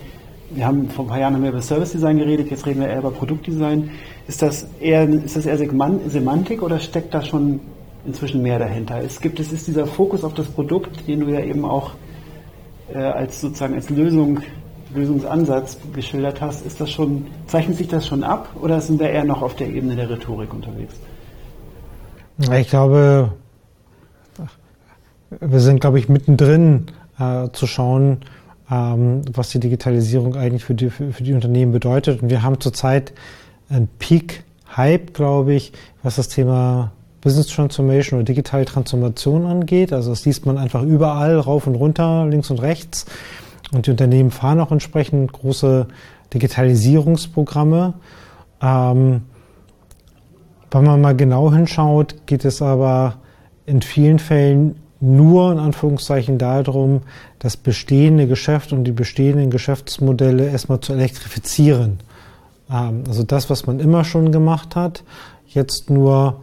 Wir 0.51 0.67
haben 0.67 0.88
vor 0.88 1.05
ein 1.05 1.09
paar 1.09 1.21
Jahren 1.21 1.35
haben 1.35 1.43
wir 1.43 1.51
über 1.51 1.62
Service 1.62 1.93
Design 1.93 2.19
geredet, 2.19 2.51
jetzt 2.51 2.67
reden 2.67 2.81
wir 2.81 2.88
eher 2.88 2.99
über 2.99 3.11
Produktdesign. 3.11 3.91
Ist 4.27 4.43
das 4.43 4.69
eher, 4.81 5.09
ist 5.09 5.37
das 5.37 5.47
eher 5.47 5.59
Semantik 5.59 6.62
oder 6.62 6.79
steckt 6.79 7.14
da 7.14 7.23
schon 7.23 7.61
inzwischen 8.06 8.42
mehr 8.42 8.58
dahinter. 8.58 9.00
Es 9.02 9.20
gibt, 9.20 9.40
es 9.40 9.52
ist 9.52 9.66
dieser 9.66 9.87
Fokus 9.87 10.24
auf 10.24 10.34
das 10.34 10.46
Produkt, 10.46 11.06
den 11.06 11.20
du 11.20 11.28
ja 11.28 11.40
eben 11.40 11.64
auch 11.64 11.92
äh, 12.92 12.98
als 12.98 13.40
sozusagen 13.40 13.74
als 13.74 13.90
Lösung, 13.90 14.40
Lösungsansatz 14.94 15.78
geschildert 15.94 16.40
hast. 16.40 16.64
Ist 16.64 16.80
das 16.80 16.90
schon, 16.90 17.26
zeichnet 17.46 17.76
sich 17.76 17.88
das 17.88 18.06
schon 18.06 18.24
ab 18.24 18.50
oder 18.61 18.80
sind 18.80 19.00
wir 19.00 19.11
eher 19.11 19.24
noch 19.24 19.42
auf 19.42 19.54
der 19.54 19.68
Ebene 19.68 19.96
der 19.96 20.11
Rhetorik 20.11 20.52
unterwegs? 20.52 20.94
Ich 22.38 22.68
glaube, 22.68 23.32
wir 25.40 25.61
sind, 25.61 25.80
glaube 25.80 25.98
ich, 25.98 26.08
mittendrin 26.08 26.87
äh, 27.18 27.48
zu 27.52 27.66
schauen, 27.66 28.18
ähm, 28.70 29.22
was 29.32 29.50
die 29.50 29.61
Digitalisierung 29.61 30.37
eigentlich 30.37 30.64
für 30.64 30.74
die, 30.74 30.90
für, 30.90 31.12
für 31.12 31.22
die 31.22 31.34
Unternehmen 31.34 31.72
bedeutet. 31.72 32.22
Und 32.22 32.30
wir 32.30 32.42
haben 32.42 32.61
zurzeit 32.61 33.12
einen 33.68 33.88
Peak-Hype, 33.98 35.14
glaube 35.14 35.54
ich, 35.54 35.72
was 36.02 36.16
das 36.16 36.28
Thema 36.28 36.92
Business 37.20 37.48
Transformation 37.48 38.18
oder 38.18 38.24
digitale 38.24 38.64
Transformation 38.64 39.46
angeht. 39.46 39.92
Also 39.92 40.11
das 40.11 40.24
liest 40.24 40.46
man 40.46 40.59
einfach 40.59 40.83
überall, 40.83 41.38
rauf 41.38 41.66
und 41.66 41.74
runter, 41.74 42.26
links 42.26 42.50
und 42.50 42.61
rechts. 42.61 43.07
Und 43.72 43.87
die 43.87 43.90
Unternehmen 43.90 44.31
fahren 44.31 44.61
auch 44.61 44.72
entsprechend 44.72 45.33
große 45.33 45.87
Digitalisierungsprogramme. 46.33 47.94
Ähm, 48.62 49.22
wenn 50.70 50.85
man 50.85 51.00
mal 51.00 51.16
genau 51.16 51.52
hinschaut, 51.52 52.26
geht 52.26 52.44
es 52.44 52.62
aber 52.62 53.14
in 53.66 53.83
vielen 53.83 54.18
Fällen 54.18 54.76
nur 55.00 55.52
in 55.52 55.59
Anführungszeichen 55.59 56.38
darum, 56.38 57.02
das 57.38 57.57
bestehende 57.57 58.26
Geschäft 58.26 58.72
und 58.72 58.85
die 58.85 58.92
bestehenden 58.92 59.50
Geschäftsmodelle 59.50 60.48
erstmal 60.48 60.81
zu 60.81 60.92
elektrifizieren. 60.92 62.00
Ähm, 62.70 63.04
also 63.07 63.22
das, 63.22 63.48
was 63.50 63.66
man 63.66 63.81
immer 63.81 64.04
schon 64.04 64.33
gemacht 64.33 64.76
hat, 64.76 65.04
jetzt 65.46 65.90
nur 65.90 66.40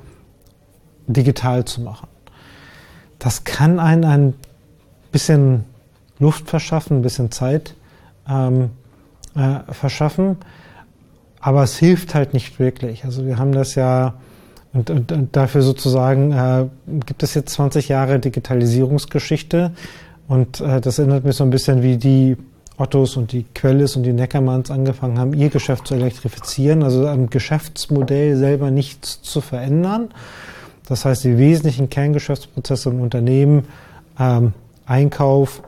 digital 1.07 1.65
zu 1.65 1.81
machen. 1.81 2.07
Das 3.19 3.43
kann 3.43 3.79
einen 3.79 4.03
ein 4.05 4.33
bisschen 5.11 5.63
Luft 6.19 6.49
verschaffen, 6.49 6.97
ein 6.97 7.01
bisschen 7.01 7.31
Zeit 7.31 7.75
ähm, 8.29 8.71
äh, 9.35 9.59
verschaffen. 9.71 10.37
Aber 11.39 11.63
es 11.63 11.77
hilft 11.77 12.15
halt 12.15 12.33
nicht 12.33 12.59
wirklich. 12.59 13.05
Also 13.05 13.25
wir 13.25 13.37
haben 13.37 13.51
das 13.51 13.75
ja 13.75 14.15
und, 14.75 14.89
und, 14.89 15.11
und 15.13 15.35
dafür 15.35 15.61
sozusagen 15.61 16.33
äh, 16.33 16.65
gibt 17.05 17.23
es 17.23 17.33
jetzt 17.33 17.53
20 17.53 17.87
Jahre 17.87 18.19
Digitalisierungsgeschichte 18.19 19.71
und 20.27 20.59
äh, 20.59 20.81
das 20.81 20.99
erinnert 20.99 21.23
mich 21.23 21.37
so 21.37 21.45
ein 21.45 21.49
bisschen 21.49 21.81
wie 21.81 21.95
die 21.95 22.35
Ottos 22.77 23.15
und 23.15 23.31
die 23.31 23.45
Quellis 23.55 23.95
und 23.95 24.03
die 24.03 24.11
Neckermanns 24.11 24.69
angefangen 24.69 25.17
haben, 25.17 25.33
ihr 25.33 25.49
Geschäft 25.49 25.87
zu 25.87 25.95
elektrifizieren, 25.95 26.83
also 26.83 27.07
am 27.07 27.29
Geschäftsmodell 27.29 28.35
selber 28.35 28.69
nichts 28.69 29.21
zu 29.21 29.39
verändern. 29.39 30.09
Das 30.87 31.05
heißt, 31.05 31.23
die 31.23 31.37
wesentlichen 31.37 31.89
Kerngeschäftsprozesse 31.89 32.89
im 32.89 33.01
Unternehmen, 33.01 33.67
ähm, 34.19 34.53
Einkauf, 34.85 35.63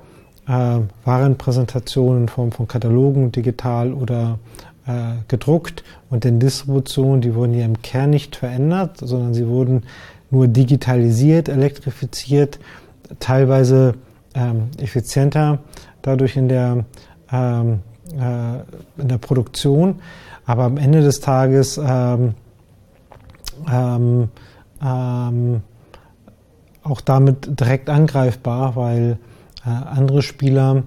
äh, 0.47 0.79
Warenpräsentation 1.05 2.17
in 2.17 2.27
Form 2.27 2.51
von 2.51 2.67
Katalogen, 2.67 3.31
digital 3.31 3.93
oder 3.93 4.39
äh, 4.85 5.13
gedruckt 5.27 5.83
und 6.09 6.23
den 6.23 6.39
Distributionen, 6.39 7.21
die 7.21 7.35
wurden 7.35 7.53
ja 7.53 7.65
im 7.65 7.81
Kern 7.81 8.11
nicht 8.11 8.35
verändert, 8.35 8.97
sondern 8.99 9.33
sie 9.33 9.47
wurden 9.47 9.83
nur 10.29 10.47
digitalisiert, 10.47 11.49
elektrifiziert, 11.49 12.59
teilweise 13.19 13.95
ähm, 14.35 14.69
effizienter 14.77 15.59
dadurch 16.01 16.37
in 16.37 16.47
der, 16.47 16.85
ähm, 17.31 17.79
äh, 18.13 19.01
in 19.01 19.07
der 19.07 19.17
Produktion. 19.17 19.95
Aber 20.45 20.63
am 20.63 20.77
Ende 20.77 21.01
des 21.01 21.19
Tages 21.19 21.77
ähm, 21.77 22.33
ähm, 24.83 25.61
auch 26.83 27.01
damit 27.01 27.59
direkt 27.59 27.89
angreifbar, 27.89 28.75
weil 28.75 29.17
äh, 29.65 29.69
andere 29.69 30.21
Spieler, 30.21 30.83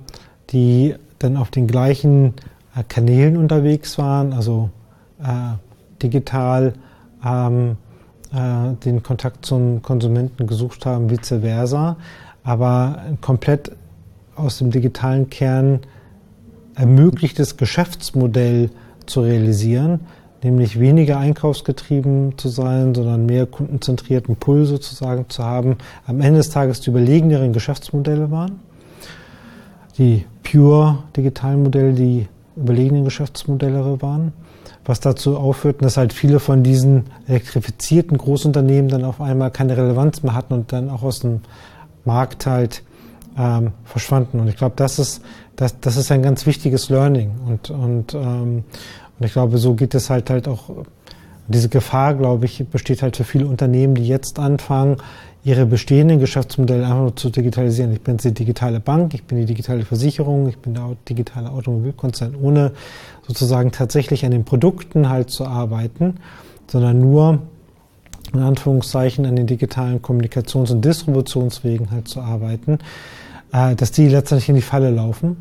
die 0.50 0.94
dann 1.18 1.36
auf 1.36 1.50
den 1.50 1.66
gleichen 1.66 2.34
äh, 2.74 2.82
Kanälen 2.88 3.36
unterwegs 3.36 3.98
waren, 3.98 4.32
also 4.32 4.70
äh, 5.22 5.56
digital 6.02 6.72
ähm, 7.24 7.76
äh, 8.32 8.74
den 8.84 9.02
Kontakt 9.02 9.44
zum 9.44 9.82
Konsumenten 9.82 10.46
gesucht 10.46 10.86
haben, 10.86 11.10
vice 11.10 11.40
versa, 11.40 11.96
aber 12.42 13.02
komplett 13.20 13.72
aus 14.36 14.58
dem 14.58 14.70
digitalen 14.70 15.28
Kern 15.28 15.80
ermöglichtes 16.74 17.56
Geschäftsmodell 17.56 18.70
zu 19.04 19.20
realisieren, 19.20 20.00
nämlich 20.42 20.80
weniger 20.80 21.18
einkaufsgetrieben 21.18 22.38
zu 22.38 22.48
sein, 22.48 22.94
sondern 22.94 23.26
mehr 23.26 23.46
kundenzentrierten 23.46 24.36
Pull 24.36 24.64
sozusagen 24.64 25.28
zu 25.28 25.44
haben, 25.44 25.76
am 26.06 26.20
Ende 26.20 26.38
des 26.38 26.50
Tages 26.50 26.80
die 26.80 26.90
überlegeneren 26.90 27.52
Geschäftsmodelle 27.52 28.30
waren. 28.30 28.60
Die 29.98 30.24
pure 30.42 30.98
digitalen 31.16 31.62
Modelle, 31.62 31.92
die 31.92 32.26
überlegenen 32.56 33.04
Geschäftsmodelle 33.04 34.00
waren, 34.00 34.32
was 34.84 35.00
dazu 35.00 35.36
aufführte, 35.36 35.84
dass 35.84 35.96
halt 35.96 36.12
viele 36.12 36.40
von 36.40 36.62
diesen 36.62 37.04
elektrifizierten 37.26 38.16
Großunternehmen 38.16 38.88
dann 38.88 39.04
auf 39.04 39.20
einmal 39.20 39.50
keine 39.50 39.76
Relevanz 39.76 40.22
mehr 40.22 40.34
hatten 40.34 40.54
und 40.54 40.72
dann 40.72 40.88
auch 40.88 41.02
aus 41.02 41.20
dem 41.20 41.40
Markt 42.04 42.46
halt 42.46 42.82
ähm, 43.38 43.72
verschwanden. 43.84 44.40
Und 44.40 44.48
ich 44.48 44.56
glaube, 44.56 44.74
das 44.76 44.98
ist, 44.98 45.22
das, 45.56 45.78
das 45.80 45.96
ist 45.96 46.10
ein 46.10 46.22
ganz 46.22 46.46
wichtiges 46.46 46.88
Learning. 46.88 47.32
Und, 47.46 47.70
und, 47.70 48.14
ähm, 48.14 48.64
und 49.20 49.26
ich 49.26 49.32
glaube, 49.32 49.58
so 49.58 49.74
geht 49.74 49.94
es 49.94 50.08
halt 50.08 50.30
halt 50.30 50.48
auch, 50.48 50.70
diese 51.46 51.68
Gefahr, 51.68 52.14
glaube 52.14 52.46
ich, 52.46 52.66
besteht 52.66 53.02
halt 53.02 53.16
für 53.16 53.24
viele 53.24 53.46
Unternehmen, 53.46 53.94
die 53.94 54.06
jetzt 54.06 54.38
anfangen, 54.38 54.96
ihre 55.44 55.66
bestehenden 55.66 56.20
Geschäftsmodelle 56.20 56.84
einfach 56.84 57.00
nur 57.00 57.16
zu 57.16 57.30
digitalisieren. 57.30 57.92
Ich 57.92 58.00
bin 58.00 58.16
die 58.16 58.32
digitale 58.32 58.80
Bank, 58.80 59.14
ich 59.14 59.24
bin 59.24 59.38
die 59.38 59.46
digitale 59.46 59.84
Versicherung, 59.84 60.48
ich 60.48 60.58
bin 60.58 60.74
der 60.74 60.96
digitale 61.08 61.50
Automobilkonzern, 61.50 62.34
ohne 62.34 62.72
sozusagen 63.26 63.72
tatsächlich 63.72 64.24
an 64.24 64.30
den 64.30 64.44
Produkten 64.44 65.08
halt 65.08 65.30
zu 65.30 65.46
arbeiten, 65.46 66.16
sondern 66.66 67.00
nur 67.00 67.40
in 68.32 68.40
Anführungszeichen 68.40 69.26
an 69.26 69.36
den 69.36 69.46
digitalen 69.46 70.00
Kommunikations- 70.00 70.70
und 70.70 70.84
Distributionswegen 70.84 71.90
halt 71.90 72.08
zu 72.08 72.20
arbeiten, 72.20 72.78
äh, 73.52 73.74
dass 73.74 73.92
die 73.92 74.08
letztendlich 74.08 74.48
in 74.48 74.54
die 74.54 74.62
Falle 74.62 74.90
laufen, 74.90 75.36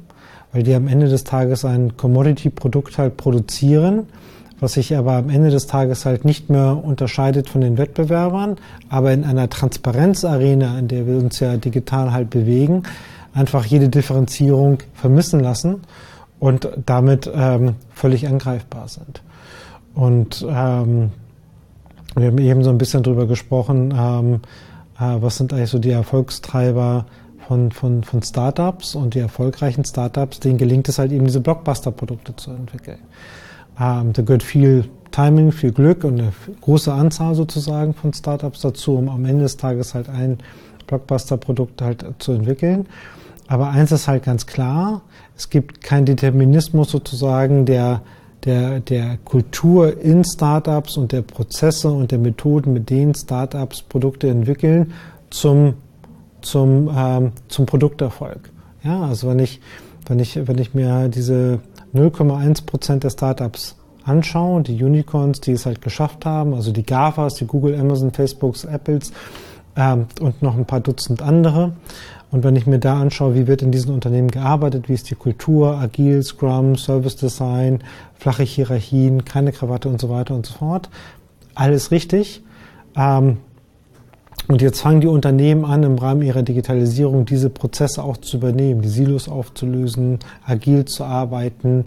weil 0.51 0.63
die 0.63 0.73
am 0.73 0.87
Ende 0.87 1.07
des 1.07 1.23
Tages 1.23 1.65
ein 1.65 1.95
Commodity-Produkt 1.97 2.97
halt 2.97 3.17
produzieren, 3.17 4.07
was 4.59 4.73
sich 4.73 4.95
aber 4.95 5.13
am 5.13 5.29
Ende 5.29 5.51
des 5.51 5.67
Tages 5.67 6.05
halt 6.05 6.25
nicht 6.25 6.49
mehr 6.49 6.81
unterscheidet 6.83 7.49
von 7.49 7.61
den 7.61 7.77
Wettbewerbern, 7.77 8.57
aber 8.89 9.13
in 9.13 9.23
einer 9.23 9.49
Transparenzarena, 9.49 10.79
in 10.79 10.87
der 10.87 11.07
wir 11.07 11.17
uns 11.17 11.39
ja 11.39 11.57
digital 11.57 12.11
halt 12.11 12.29
bewegen, 12.29 12.83
einfach 13.33 13.65
jede 13.65 13.89
Differenzierung 13.89 14.79
vermissen 14.93 15.39
lassen 15.39 15.81
und 16.39 16.69
damit 16.85 17.29
ähm, 17.33 17.75
völlig 17.93 18.27
angreifbar 18.27 18.87
sind. 18.87 19.21
Und 19.93 20.45
ähm, 20.47 21.11
wir 22.15 22.27
haben 22.27 22.37
eben 22.37 22.63
so 22.63 22.69
ein 22.69 22.77
bisschen 22.77 23.03
drüber 23.03 23.27
gesprochen, 23.27 23.93
ähm, 23.95 24.41
äh, 24.99 25.21
was 25.21 25.37
sind 25.37 25.53
eigentlich 25.53 25.69
so 25.69 25.79
die 25.79 25.91
Erfolgstreiber 25.91 27.05
von, 27.49 27.71
von, 27.71 28.03
von 28.03 28.21
Startups 28.21 28.93
und 28.93 29.15
die 29.15 29.19
erfolgreichen 29.19 29.83
Startups, 29.83 30.39
denen 30.39 30.59
gelingt 30.59 30.87
es 30.87 30.99
halt 30.99 31.11
eben 31.11 31.25
diese 31.25 31.41
Blockbuster-Produkte 31.41 32.35
zu 32.35 32.51
entwickeln. 32.51 32.99
Ähm, 33.81 34.13
da 34.13 34.21
gehört 34.21 34.43
viel 34.43 34.85
Timing, 35.09 35.51
viel 35.51 35.71
Glück 35.71 36.03
und 36.03 36.19
eine 36.19 36.31
große 36.61 36.93
Anzahl 36.93 37.33
sozusagen 37.33 37.95
von 37.95 38.13
Startups 38.13 38.61
dazu, 38.61 38.97
um 38.97 39.09
am 39.09 39.25
Ende 39.25 39.45
des 39.45 39.57
Tages 39.57 39.95
halt 39.95 40.09
ein 40.09 40.37
Blockbuster-Produkt 40.85 41.81
halt 41.81 42.05
zu 42.19 42.33
entwickeln. 42.33 42.85
Aber 43.47 43.69
eins 43.69 43.91
ist 43.91 44.07
halt 44.07 44.25
ganz 44.25 44.45
klar, 44.45 45.01
es 45.35 45.49
gibt 45.49 45.81
keinen 45.81 46.05
Determinismus 46.05 46.91
sozusagen 46.91 47.65
der, 47.65 48.03
der, 48.45 48.79
der 48.79 49.17
Kultur 49.25 49.99
in 49.99 50.23
Startups 50.23 50.97
und 50.97 51.13
der 51.13 51.23
Prozesse 51.23 51.89
und 51.89 52.11
der 52.11 52.19
Methoden, 52.19 52.73
mit 52.73 52.91
denen 52.91 53.15
Startups 53.15 53.81
Produkte 53.81 54.29
entwickeln, 54.29 54.93
zum, 55.31 55.73
zum, 56.41 56.89
ähm, 56.95 57.31
zum 57.47 57.65
Produkterfolg. 57.65 58.51
Ja, 58.83 59.01
also 59.03 59.29
wenn 59.29 59.39
ich, 59.39 59.59
wenn 60.07 60.19
ich, 60.19 60.47
wenn 60.47 60.57
ich 60.57 60.73
mir 60.73 61.09
diese 61.09 61.59
0,1 61.93 62.65
Prozent 62.65 63.03
der 63.03 63.09
Startups 63.09 63.75
anschaue, 64.03 64.63
die 64.63 64.83
Unicorns, 64.83 65.41
die 65.41 65.51
es 65.51 65.65
halt 65.65 65.81
geschafft 65.81 66.25
haben, 66.25 66.53
also 66.53 66.71
die 66.71 66.83
GAFAs, 66.83 67.35
die 67.35 67.45
Google, 67.45 67.79
Amazon, 67.79 68.11
Facebooks, 68.11 68.65
Apples 68.65 69.11
ähm, 69.75 70.07
und 70.19 70.41
noch 70.41 70.57
ein 70.57 70.65
paar 70.65 70.79
Dutzend 70.79 71.21
andere. 71.21 71.73
Und 72.31 72.43
wenn 72.43 72.55
ich 72.55 72.67
mir 72.67 72.79
da 72.79 72.99
anschaue, 72.99 73.33
wie 73.33 73.47
wird 73.47 73.61
in 73.61 73.71
diesen 73.71 73.93
Unternehmen 73.93 74.29
gearbeitet, 74.29 74.87
wie 74.87 74.93
ist 74.93 75.09
die 75.09 75.15
Kultur, 75.15 75.77
agil, 75.77 76.21
Scrum, 76.21 76.75
Service 76.75 77.15
Design, 77.15 77.83
flache 78.15 78.43
Hierarchien, 78.43 79.25
keine 79.25 79.51
Krawatte 79.51 79.89
und 79.89 79.99
so 79.99 80.09
weiter 80.09 80.35
und 80.35 80.45
so 80.45 80.53
fort, 80.53 80.89
alles 81.55 81.91
richtig. 81.91 82.43
Ähm, 82.95 83.37
und 84.49 84.63
jetzt 84.63 84.81
fangen 84.81 84.99
die 84.99 85.07
Unternehmen 85.07 85.63
an, 85.63 85.83
im 85.83 85.99
Rahmen 85.99 86.23
ihrer 86.23 86.41
Digitalisierung 86.41 87.25
diese 87.25 87.51
Prozesse 87.51 88.01
auch 88.01 88.17
zu 88.17 88.37
übernehmen, 88.37 88.81
die 88.81 88.89
Silos 88.89 89.29
aufzulösen, 89.29 90.17
agil 90.43 90.85
zu 90.85 91.03
arbeiten, 91.03 91.83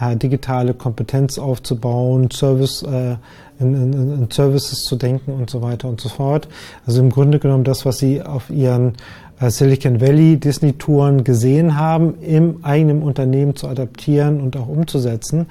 äh, 0.00 0.14
digitale 0.14 0.74
Kompetenz 0.74 1.38
aufzubauen, 1.38 2.30
Service, 2.30 2.84
äh, 2.84 3.16
in, 3.58 3.74
in, 3.74 3.92
in, 3.92 4.30
Services 4.30 4.84
zu 4.84 4.94
denken 4.94 5.32
und 5.32 5.50
so 5.50 5.60
weiter 5.60 5.88
und 5.88 6.00
so 6.00 6.08
fort. 6.08 6.46
Also 6.86 7.00
im 7.00 7.10
Grunde 7.10 7.40
genommen 7.40 7.64
das, 7.64 7.84
was 7.84 7.98
sie 7.98 8.22
auf 8.22 8.48
ihren 8.48 8.92
äh, 9.40 9.50
Silicon 9.50 10.00
Valley 10.00 10.36
Disney 10.36 10.74
Touren 10.74 11.24
gesehen 11.24 11.76
haben, 11.76 12.14
im 12.20 12.64
eigenen 12.64 13.02
Unternehmen 13.02 13.56
zu 13.56 13.66
adaptieren 13.66 14.40
und 14.40 14.56
auch 14.56 14.68
umzusetzen 14.68 15.46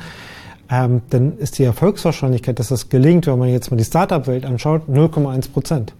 ähm, 0.70 1.02
dann 1.10 1.38
ist 1.38 1.60
die 1.60 1.64
Erfolgswahrscheinlichkeit, 1.64 2.58
dass 2.60 2.70
das 2.70 2.90
gelingt, 2.90 3.28
wenn 3.28 3.38
man 3.38 3.50
jetzt 3.50 3.70
mal 3.70 3.78
die 3.78 3.84
Startup-Welt 3.84 4.46
anschaut, 4.46 4.84
0,1 4.90 5.52
Prozent. 5.52 5.94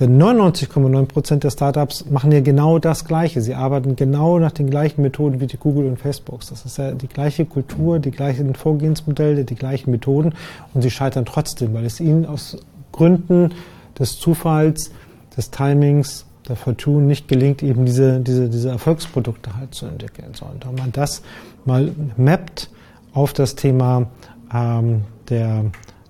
Denn 0.00 0.20
99,9 0.20 1.06
Prozent 1.06 1.44
der 1.44 1.50
Startups 1.50 2.06
machen 2.08 2.32
ja 2.32 2.40
genau 2.40 2.78
das 2.78 3.04
Gleiche. 3.04 3.40
Sie 3.40 3.54
arbeiten 3.54 3.96
genau 3.96 4.38
nach 4.38 4.52
den 4.52 4.70
gleichen 4.70 5.02
Methoden 5.02 5.40
wie 5.40 5.46
die 5.46 5.56
Google 5.56 5.86
und 5.86 5.98
Facebooks. 5.98 6.48
Das 6.48 6.64
ist 6.64 6.78
ja 6.78 6.92
die 6.92 7.08
gleiche 7.08 7.44
Kultur, 7.44 7.98
die 7.98 8.10
gleichen 8.10 8.54
Vorgehensmodelle, 8.54 9.44
die 9.44 9.54
gleichen 9.54 9.90
Methoden 9.90 10.34
und 10.72 10.82
sie 10.82 10.90
scheitern 10.90 11.24
trotzdem, 11.24 11.74
weil 11.74 11.84
es 11.84 12.00
ihnen 12.00 12.26
aus 12.26 12.58
Gründen 12.92 13.50
des 13.98 14.18
Zufalls, 14.18 14.92
des 15.36 15.50
Timings, 15.50 16.26
der 16.48 16.56
Fortune 16.56 17.06
nicht 17.06 17.28
gelingt, 17.28 17.62
eben 17.62 17.84
diese, 17.84 18.20
diese, 18.20 18.48
diese 18.48 18.68
Erfolgsprodukte 18.70 19.56
halt 19.56 19.74
zu 19.74 19.86
entwickeln. 19.86 20.32
So, 20.32 20.46
und 20.46 20.64
wenn 20.66 20.76
man 20.76 20.92
das 20.92 21.22
mal 21.64 21.90
mappt, 22.16 22.70
auf 23.16 23.32
das 23.32 23.54
Thema 23.54 24.08
ähm, 24.52 25.02
der, 25.30 25.64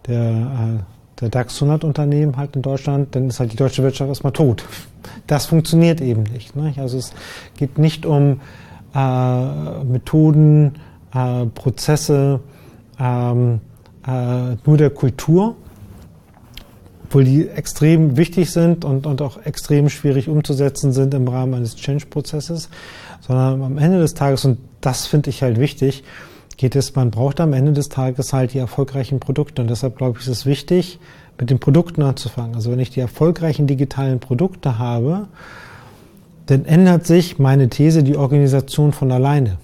der, 0.08 0.20
äh, 0.20 1.20
der 1.20 1.28
DAX 1.28 1.62
100 1.62 1.84
Unternehmen 1.84 2.36
halt 2.36 2.56
in 2.56 2.62
Deutschland, 2.62 3.14
dann 3.14 3.28
ist 3.28 3.38
halt 3.38 3.52
die 3.52 3.56
deutsche 3.56 3.82
Wirtschaft 3.84 4.08
erstmal 4.08 4.32
tot. 4.32 4.64
Das 5.28 5.46
funktioniert 5.46 6.00
eben 6.00 6.24
nicht. 6.24 6.56
Ne? 6.56 6.74
Also 6.76 6.98
es 6.98 7.12
geht 7.56 7.78
nicht 7.78 8.04
um 8.06 8.40
äh, 8.92 9.84
Methoden, 9.84 10.74
äh, 11.14 11.46
Prozesse, 11.46 12.40
ähm, 12.98 13.60
äh, 14.04 14.56
nur 14.66 14.76
der 14.76 14.90
Kultur, 14.90 15.54
obwohl 17.04 17.22
die 17.22 17.46
extrem 17.46 18.16
wichtig 18.16 18.50
sind 18.50 18.84
und, 18.84 19.06
und 19.06 19.22
auch 19.22 19.38
extrem 19.44 19.90
schwierig 19.90 20.28
umzusetzen 20.28 20.92
sind 20.92 21.14
im 21.14 21.28
Rahmen 21.28 21.54
eines 21.54 21.76
Change-Prozesses, 21.76 22.68
sondern 23.20 23.62
am 23.62 23.78
Ende 23.78 24.00
des 24.00 24.14
Tages, 24.14 24.44
und 24.44 24.58
das 24.80 25.06
finde 25.06 25.30
ich 25.30 25.44
halt 25.44 25.60
wichtig, 25.60 26.02
geht 26.56 26.76
es, 26.76 26.94
man 26.94 27.10
braucht 27.10 27.40
am 27.40 27.52
Ende 27.52 27.72
des 27.72 27.88
Tages 27.88 28.32
halt 28.32 28.54
die 28.54 28.58
erfolgreichen 28.58 29.20
Produkte. 29.20 29.62
Und 29.62 29.68
deshalb 29.68 29.96
glaube 29.96 30.18
ich, 30.18 30.26
ist 30.26 30.32
es 30.32 30.46
wichtig, 30.46 30.98
mit 31.38 31.50
den 31.50 31.58
Produkten 31.58 32.02
anzufangen. 32.02 32.54
Also 32.54 32.70
wenn 32.70 32.78
ich 32.78 32.90
die 32.90 33.00
erfolgreichen 33.00 33.66
digitalen 33.66 34.20
Produkte 34.20 34.78
habe, 34.78 35.28
dann 36.46 36.64
ändert 36.64 37.06
sich 37.06 37.38
meine 37.38 37.68
These 37.68 38.02
die 38.02 38.16
Organisation 38.16 38.92
von 38.92 39.12
alleine. 39.12 39.58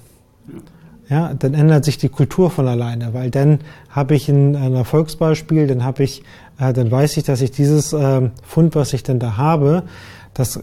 Ja, 1.08 1.34
dann 1.34 1.54
ändert 1.54 1.84
sich 1.84 1.98
die 1.98 2.08
Kultur 2.08 2.50
von 2.50 2.66
alleine, 2.66 3.12
weil 3.12 3.30
dann 3.30 3.60
habe 3.90 4.14
ich 4.14 4.28
ein, 4.28 4.56
ein 4.56 4.74
Erfolgsbeispiel, 4.74 5.66
dann 5.66 5.84
habe 5.84 6.04
ich, 6.04 6.22
äh, 6.58 6.72
dann 6.72 6.90
weiß 6.90 7.16
ich, 7.16 7.24
dass 7.24 7.42
ich 7.42 7.50
dieses 7.50 7.92
äh, 7.92 8.30
Fund, 8.42 8.74
was 8.74 8.92
ich 8.92 9.02
denn 9.02 9.18
da 9.18 9.36
habe, 9.36 9.82
das 10.32 10.62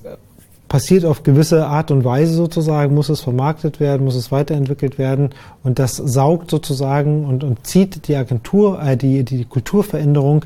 passiert 0.70 1.04
auf 1.04 1.24
gewisse 1.24 1.66
Art 1.66 1.92
und 1.92 2.06
Weise 2.06 2.34
sozusagen, 2.34 2.96
muss 2.96 3.10
es 3.10 3.20
vermarktet 3.20 3.80
werden, 3.80 4.06
muss 4.06 4.16
es 4.16 4.32
weiterentwickelt 4.32 4.98
werden 4.98 5.32
und 5.64 5.80
das 5.80 5.98
saugt 5.98 6.50
sozusagen 6.50 7.26
und, 7.26 7.44
und 7.44 7.68
zieht 7.68 8.08
die 8.08 8.16
Agentur, 8.16 8.82
äh, 8.82 8.96
die, 8.96 9.24
die 9.24 9.44
Kulturveränderung 9.44 10.46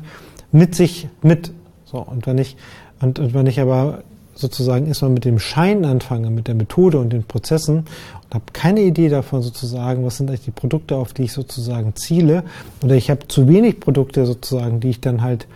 mit 0.50 0.74
sich 0.74 1.08
mit. 1.22 1.52
So, 1.84 1.98
und 1.98 2.26
wenn 2.26 2.38
ich, 2.38 2.56
und, 3.00 3.18
und 3.18 3.34
wenn 3.34 3.46
ich 3.46 3.60
aber 3.60 4.02
sozusagen 4.34 4.86
erstmal 4.86 5.10
mit 5.10 5.24
dem 5.24 5.38
Schein 5.38 5.84
anfange, 5.84 6.30
mit 6.30 6.48
der 6.48 6.54
Methode 6.54 6.98
und 6.98 7.12
den 7.12 7.22
Prozessen 7.24 7.84
und 8.24 8.34
habe 8.34 8.44
keine 8.52 8.80
Idee 8.80 9.10
davon 9.10 9.42
sozusagen, 9.42 10.04
was 10.04 10.16
sind 10.16 10.28
eigentlich 10.28 10.44
die 10.44 10.50
Produkte, 10.50 10.96
auf 10.96 11.12
die 11.12 11.24
ich 11.24 11.32
sozusagen 11.32 11.94
ziele, 11.94 12.44
oder 12.82 12.94
ich 12.96 13.10
habe 13.10 13.28
zu 13.28 13.46
wenig 13.46 13.78
Produkte 13.78 14.26
sozusagen, 14.26 14.80
die 14.80 14.88
ich 14.88 15.00
dann 15.00 15.22
halt 15.22 15.46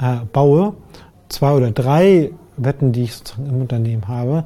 äh, 0.00 0.18
baue, 0.32 0.74
zwei 1.28 1.52
oder 1.52 1.70
drei 1.70 2.30
Wetten, 2.58 2.92
die 2.92 3.04
ich 3.04 3.14
sozusagen 3.14 3.48
im 3.48 3.60
Unternehmen 3.60 4.08
habe, 4.08 4.44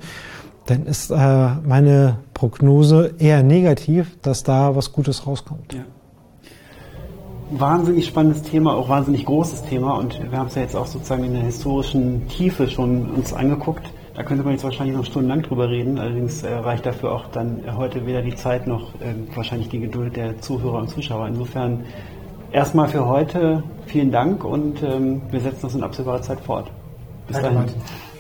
dann 0.67 0.87
ist 0.87 1.11
äh, 1.11 1.49
meine 1.67 2.19
Prognose 2.35 3.15
eher 3.19 3.43
negativ, 3.43 4.19
dass 4.23 4.43
da 4.43 4.77
was 4.77 4.93
Gutes 4.93 5.27
rauskommt. 5.27 5.75
Ja. 5.75 5.81
Wahnsinnig 7.51 8.07
spannendes 8.07 8.43
Thema, 8.43 8.75
auch 8.75 8.89
wahnsinnig 8.89 9.27
großes 9.27 9.65
Thema 9.65 9.99
und 9.99 10.19
wir 10.31 10.39
haben 10.39 10.47
es 10.47 10.55
ja 10.55 10.63
jetzt 10.63 10.75
auch 10.75 10.87
sozusagen 10.87 11.25
in 11.25 11.35
der 11.35 11.43
historischen 11.43 12.27
Tiefe 12.29 12.69
schon 12.69 13.11
uns 13.11 13.33
angeguckt. 13.33 13.93
Da 14.15 14.23
könnte 14.23 14.43
man 14.43 14.53
jetzt 14.53 14.65
wahrscheinlich 14.65 14.97
noch 14.97 15.05
stundenlang 15.05 15.43
drüber 15.43 15.69
reden, 15.69 15.99
allerdings 15.99 16.43
äh, 16.43 16.53
reicht 16.53 16.87
dafür 16.87 17.13
auch 17.13 17.29
dann 17.29 17.63
heute 17.77 18.07
weder 18.07 18.23
die 18.23 18.35
Zeit 18.35 18.67
noch 18.67 18.95
äh, 18.97 19.15
wahrscheinlich 19.35 19.69
die 19.69 19.81
Geduld 19.81 20.17
der 20.17 20.41
Zuhörer 20.41 20.79
und 20.79 20.89
Zuschauer. 20.89 21.29
Insofern 21.29 21.85
erstmal 22.53 22.89
für 22.89 23.07
heute 23.07 23.63
vielen 23.87 24.13
Dank 24.13 24.45
und 24.45 24.83
ähm, 24.83 25.23
wir 25.31 25.41
setzen 25.41 25.67
uns 25.67 25.75
in 25.75 25.83
absehbarer 25.83 26.23
Zeit 26.23 26.41
fort. 26.41 26.71
Bis 27.33 27.41
dahin. 27.41 28.12